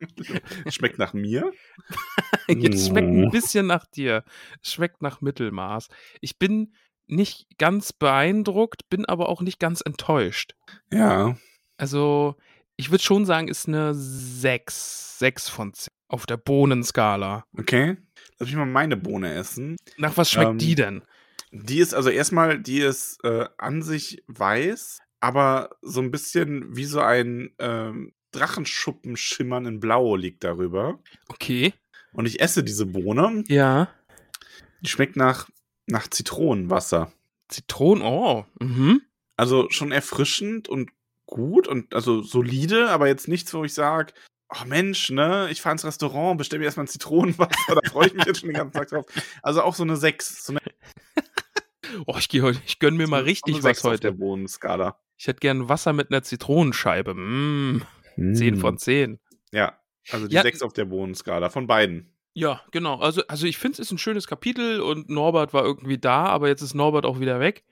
[0.64, 1.52] es schmeckt nach mir.
[2.46, 4.24] es schmeckt ein bisschen nach dir.
[4.62, 5.88] Es schmeckt nach Mittelmaß.
[6.20, 6.72] Ich bin
[7.06, 10.54] nicht ganz beeindruckt, bin aber auch nicht ganz enttäuscht.
[10.92, 11.36] Ja.
[11.76, 12.36] Also,
[12.76, 15.18] ich würde schon sagen, ist eine 6.
[15.18, 17.44] 6 von 10 auf der Bohnenskala.
[17.56, 17.96] Okay.
[18.38, 19.76] Lass mich mal meine Bohne essen.
[19.96, 21.02] Nach was schmeckt Ähm, die denn?
[21.52, 26.84] Die ist also erstmal, die ist äh, an sich weiß, aber so ein bisschen wie
[26.84, 30.98] so ein ähm, Drachenschuppenschimmern in Blau liegt darüber.
[31.28, 31.72] Okay.
[32.12, 33.44] Und ich esse diese Bohne.
[33.48, 33.88] Ja.
[34.80, 35.48] Die schmeckt nach,
[35.86, 37.12] nach Zitronenwasser.
[37.48, 38.46] Zitronen, oh.
[38.60, 39.02] Mhm.
[39.36, 40.90] Also schon erfrischend und
[41.26, 44.12] gut und also solide, aber jetzt nichts, wo ich sage,
[44.50, 48.14] oh Mensch, ne, ich fahre ins Restaurant, bestell mir erstmal ein Zitronenwasser, da freue ich
[48.14, 49.06] mich jetzt schon den ganzen Tag drauf.
[49.42, 50.44] Also auch so eine 6.
[50.44, 50.60] So eine,
[52.06, 54.94] Oh, ich gehe heute, ich gönn mir mal richtig was 6 auf der heute.
[55.18, 57.14] Ich hätte gern Wasser mit einer Zitronenscheibe.
[57.14, 57.82] Mm,
[58.16, 59.20] 10 von 10.
[59.52, 59.78] Ja,
[60.10, 60.42] also die Ja.
[60.42, 62.11] 6 auf der Bohnenskala von beiden.
[62.34, 62.98] Ja, genau.
[62.98, 66.48] Also, also ich finde, es ist ein schönes Kapitel und Norbert war irgendwie da, aber
[66.48, 67.64] jetzt ist Norbert auch wieder weg.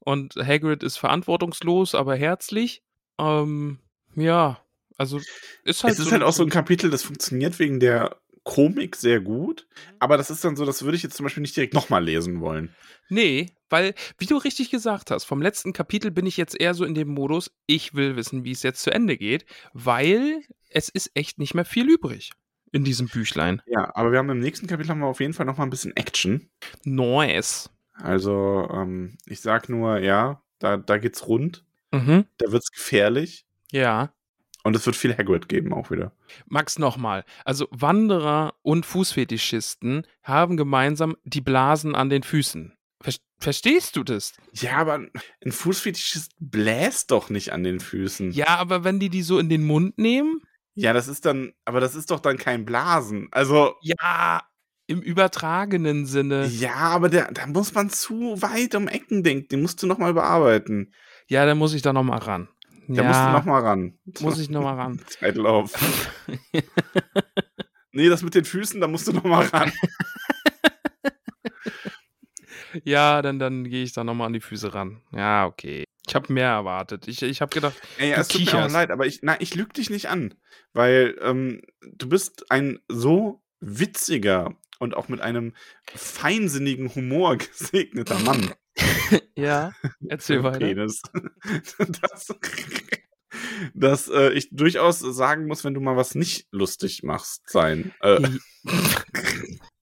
[0.00, 2.82] Und Hagrid ist verantwortungslos, aber herzlich.
[3.18, 3.78] Ähm,
[4.14, 4.60] ja,
[4.96, 5.18] also
[5.64, 8.96] ist halt es ist so halt auch so ein Kapitel, das funktioniert wegen der Komik
[8.96, 9.66] sehr gut,
[9.98, 12.40] aber das ist dann so, das würde ich jetzt zum Beispiel nicht direkt nochmal lesen
[12.40, 12.74] wollen.
[13.10, 16.84] Nee, weil, wie du richtig gesagt hast, vom letzten Kapitel bin ich jetzt eher so
[16.84, 19.44] in dem Modus, ich will wissen, wie es jetzt zu Ende geht,
[19.74, 22.30] weil es ist echt nicht mehr viel übrig
[22.72, 23.62] in diesem Büchlein.
[23.66, 25.96] Ja, aber wir haben im nächsten Kapitel haben wir auf jeden Fall nochmal ein bisschen
[25.96, 26.48] Action.
[26.84, 27.70] Nice.
[27.94, 32.26] Also, ähm, ich sag nur, ja, da, da geht's rund, Mhm.
[32.38, 34.12] da wird's gefährlich Ja.
[34.62, 36.12] und es wird viel Hagrid geben auch wieder.
[36.46, 37.24] Max nochmal.
[37.44, 42.72] Also Wanderer und Fußfetischisten haben gemeinsam die Blasen an den Füßen.
[43.00, 44.32] Ver verstehst du das?
[44.52, 44.94] Ja, aber
[45.44, 48.32] ein Fußfetischist bläst doch nicht an den Füßen.
[48.32, 50.40] Ja, aber wenn die die so in den Mund nehmen?
[50.80, 53.28] Ja, das ist dann, aber das ist doch dann kein Blasen.
[53.32, 54.42] Also, Ja,
[54.86, 56.46] im übertragenen Sinne.
[56.46, 59.48] ja, aber der, da muss man zu weit um Ecken denken.
[59.48, 60.94] Den musst du nochmal überarbeiten.
[61.26, 62.48] Ja, dann muss ich da nochmal ran.
[62.86, 63.98] Da musst du ja, nochmal ran.
[64.20, 64.98] muss ich nochmal ran.
[65.08, 65.72] Zeitlauf.
[67.92, 69.72] nee, das mit den Füßen, da musst du nochmal ran.
[72.84, 75.02] ja, dann, dann gehe ich da nochmal an die Füße ran.
[75.12, 75.84] Ja, okay.
[76.06, 77.06] Ich habe mehr erwartet.
[77.06, 79.74] Ich, ich habe gedacht, Ey, es tut mir auch leid, aber ich, na, ich lüge
[79.74, 80.34] dich nicht an.
[80.72, 85.54] Weil ähm, du bist ein so witziger und auch mit einem
[85.94, 88.54] feinsinnigen Humor gesegneter Mann.
[89.36, 89.72] ja,
[90.08, 90.74] erzähl weiter.
[90.74, 91.02] Dass
[93.74, 97.92] dass äh, ich durchaus sagen muss, wenn du mal was nicht lustig machst, sein.
[98.00, 98.28] Äh,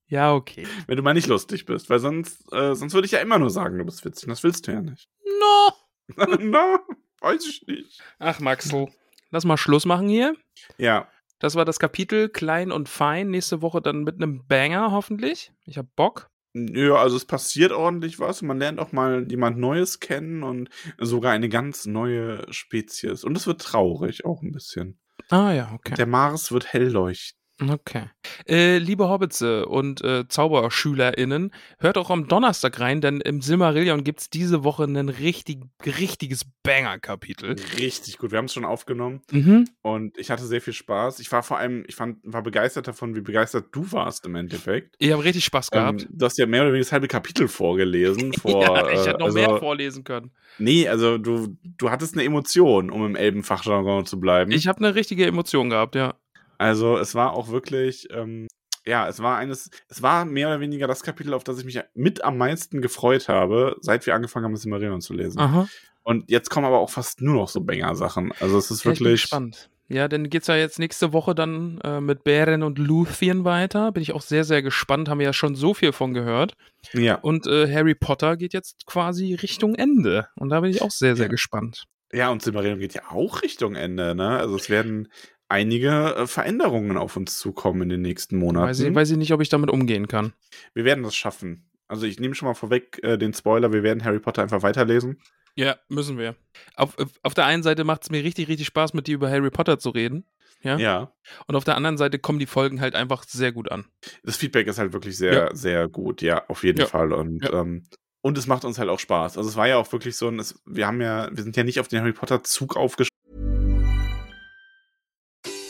[0.09, 0.65] Ja, okay.
[0.87, 1.89] wenn du mal nicht lustig bist.
[1.89, 4.29] Weil sonst, äh, sonst würde ich ja immer nur sagen, du bist witzig.
[4.29, 5.09] Das willst du ja nicht.
[5.25, 6.25] No.
[6.39, 6.79] Na,
[7.21, 8.01] weiß ich nicht.
[8.19, 8.87] Ach, Maxl.
[9.31, 10.35] Lass mal Schluss machen hier.
[10.77, 11.07] Ja,
[11.39, 13.29] Das war das Kapitel Klein und Fein.
[13.29, 15.51] Nächste Woche dann mit einem Banger hoffentlich.
[15.65, 16.29] Ich hab Bock.
[16.53, 18.41] Ja, also es passiert ordentlich was.
[18.41, 23.23] Man lernt auch mal jemand Neues kennen und sogar eine ganz neue Spezies.
[23.23, 24.99] Und es wird traurig auch ein bisschen.
[25.29, 25.93] Ah ja, okay.
[25.95, 27.37] Der Mars wird hell leuchten.
[27.59, 28.03] Okay.
[28.47, 34.29] Äh, liebe Hobbitze und äh, ZauberschülerInnen, hört auch am Donnerstag rein, denn im Silmarillion gibt's
[34.29, 37.55] diese Woche ein richtig, richtiges Banger-Kapitel.
[37.79, 38.31] Richtig gut.
[38.31, 39.67] Wir haben es schon aufgenommen Mhm.
[39.81, 41.19] und ich hatte sehr viel Spaß.
[41.19, 44.95] Ich war vor allem, ich fand, war begeistert davon, wie begeistert du warst im Endeffekt.
[44.99, 46.03] Ich habe richtig Spaß gehabt.
[46.03, 48.33] Ähm, du hast ja mehr oder weniger das halbe Kapitel vorgelesen.
[48.41, 50.31] Vor, ja, ich äh, hätte noch also, mehr vorlesen können.
[50.59, 54.51] Nee, also du, du hattest eine Emotion, um im Elbenfachjargon zu bleiben.
[54.51, 56.15] Ich habe eine richtige Emotion gehabt, ja.
[56.57, 58.47] Also es war auch wirklich, ähm,
[58.85, 61.79] ja, es war eines, es war mehr oder weniger das Kapitel, auf das ich mich
[61.93, 65.39] mit am meisten gefreut habe, seit wir angefangen haben, Silmarillion zu lesen.
[65.39, 65.67] Aha.
[66.03, 68.31] Und jetzt kommen aber auch fast nur noch so Banger-Sachen.
[68.39, 69.23] Also es ist Ja, wirklich.
[69.23, 69.69] gespannt.
[69.89, 73.91] Ja, dann geht's ja jetzt nächste Woche dann äh, mit Beren und Luthien weiter.
[73.93, 75.07] Bin ich auch sehr, sehr gespannt.
[75.09, 76.55] Haben wir ja schon so viel von gehört.
[76.93, 77.15] Ja.
[77.15, 80.27] Und äh, Harry Potter geht jetzt quasi Richtung Ende.
[80.35, 81.31] Und da bin ich auch sehr, sehr Ja.
[81.31, 81.85] gespannt.
[82.13, 84.37] Ja, und Silmarillion geht ja auch Richtung Ende, ne?
[84.37, 85.09] Also es werden
[85.49, 88.67] einige äh, Veränderungen auf uns zukommen in den nächsten Monaten.
[88.67, 90.33] Weiß ich, weiß ich nicht, ob ich damit umgehen kann.
[90.73, 91.69] Wir werden das schaffen.
[91.87, 95.21] Also ich nehme schon mal vorweg äh, den Spoiler, wir werden Harry Potter einfach weiterlesen.
[95.55, 96.35] Ja, müssen wir.
[96.75, 99.49] Auf, auf der einen Seite macht es mir richtig, richtig Spaß, mit dir über Harry
[99.49, 100.25] Potter zu reden.
[100.61, 100.77] Ja?
[100.77, 101.13] Ja.
[101.47, 103.85] Und auf der anderen Seite kommen die Folgen halt einfach sehr gut an.
[104.23, 105.55] Das Feedback ist halt wirklich sehr, Ja.
[105.55, 106.85] sehr gut, ja, auf jeden Ja.
[106.87, 107.13] Fall.
[107.13, 107.83] Und, ähm,
[108.21, 109.37] und es macht uns halt auch Spaß.
[109.37, 111.63] Also es war ja auch wirklich so ein, es, wir haben ja, wir sind ja
[111.63, 113.16] nicht auf den Harry Potter Zug aufgesprungen.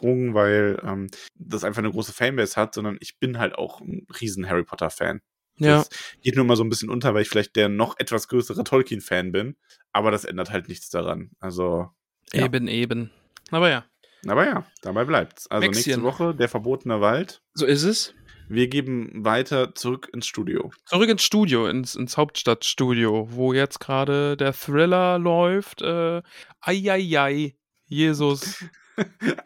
[0.00, 4.48] Weil ähm, das einfach eine große Fanbase hat, sondern ich bin halt auch ein riesen
[4.48, 5.20] Harry Potter Fan.
[5.58, 5.78] Ja.
[5.78, 5.90] Das
[6.22, 9.32] geht nur mal so ein bisschen unter, weil ich vielleicht der noch etwas größere Tolkien-Fan
[9.32, 9.56] bin.
[9.92, 11.30] Aber das ändert halt nichts daran.
[11.40, 11.88] Also,
[12.32, 12.44] ja.
[12.44, 13.10] Eben, eben.
[13.50, 13.86] Aber ja,
[14.26, 15.46] aber ja, dabei bleibt's.
[15.48, 15.90] Also Maxchen.
[15.90, 17.42] nächste Woche der verbotene Wald.
[17.54, 18.14] so ist es.
[18.48, 20.70] Wir geben weiter zurück ins Studio.
[20.84, 25.82] Zurück ins Studio, ins, ins Hauptstadtstudio, wo jetzt gerade der Thriller läuft.
[25.82, 26.22] Äh,
[26.60, 27.56] Eieiei,
[27.86, 28.64] Jesus.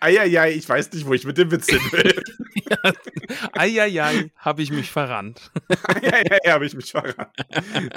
[0.01, 2.22] Eieiei, ich weiß nicht, wo ich mit dem Witz hin will.
[3.53, 5.51] Eieiei, habe ich mich verrannt.
[5.84, 7.32] Eieiei, habe ich mich verraten.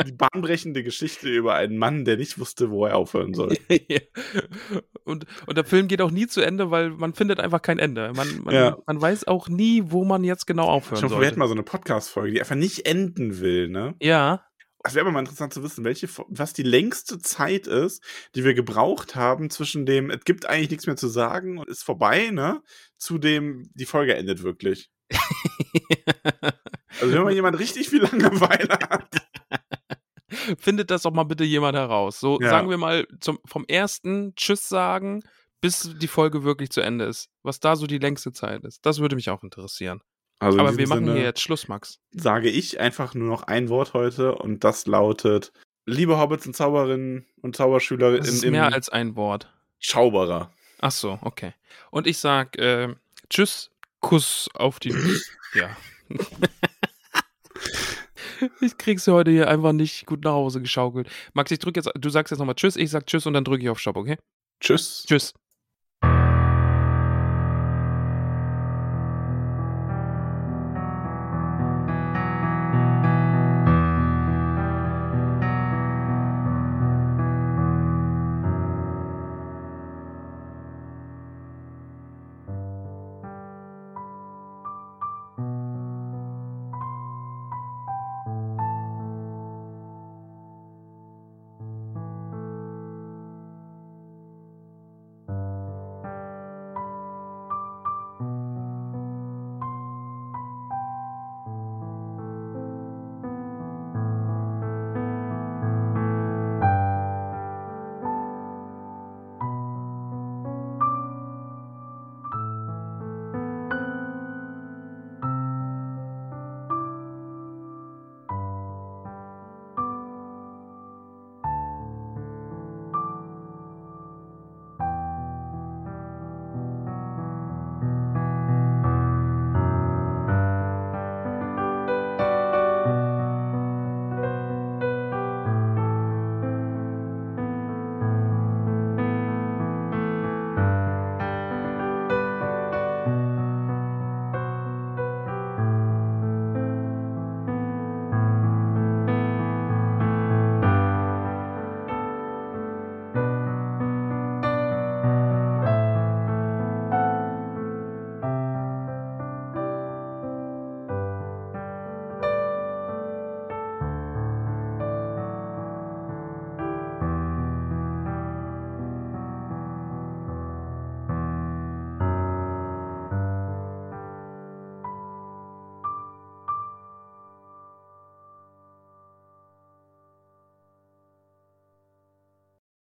[0.05, 3.57] Die bahnbrechende Geschichte über einen Mann, der nicht wusste, wo er aufhören soll.
[5.05, 8.11] und, und der Film geht auch nie zu Ende, weil man findet einfach kein Ende.
[8.15, 8.77] Man, man, Ja.
[8.85, 11.39] man weiß auch nie, wo man jetzt genau aufhören vor, wir hätten soll.
[11.39, 13.95] mal so eine Podcast-Folge, die einfach nicht enden will, ne?
[14.01, 14.45] Ja,
[14.85, 18.03] Es wäre aber mal interessant zu wissen, welche, was die längste Zeit ist,
[18.35, 21.83] die wir gebraucht haben zwischen dem, es gibt eigentlich nichts mehr zu sagen und ist
[21.83, 22.61] vorbei, ne?
[22.97, 24.89] Zu dem, die Folge endet wirklich.
[27.01, 29.09] Also wenn mal jemand richtig viel Langeweile hat.
[30.59, 32.19] findet das doch mal bitte jemand heraus.
[32.19, 32.49] So Ja.
[32.49, 35.21] sagen wir mal zum, vom ersten Tschüss sagen,
[35.59, 37.29] bis die Folge wirklich zu Ende ist.
[37.41, 38.85] Was da so die längste Zeit ist.
[38.85, 40.01] Das würde mich auch interessieren.
[40.43, 41.99] Also Aber wir machen Sinne hier jetzt Schluss, Max.
[42.11, 45.53] sage ich einfach nur noch ein Wort heute und das lautet,
[45.85, 49.51] liebe Hobbits und Zauberinnen und Zauberschüler Das ist mehr als ein Wort.
[49.79, 50.51] Schauberer.
[50.81, 51.53] Ach so, okay.
[51.91, 52.93] Und ich sag äh,
[53.29, 53.69] Tschüss,
[54.01, 54.93] Kuss auf die.
[55.53, 55.75] ja.
[58.59, 61.09] ich krieg's heute hier einfach nicht gut nach Hause geschaukelt.
[61.33, 63.63] Max, ich drück jetzt, du sagst jetzt nochmal Tschüss, ich sag Tschüss und dann drücke
[63.63, 64.17] ich auf Stopp, okay?
[64.59, 65.05] Tschüss.
[65.07, 65.33] Tschüss.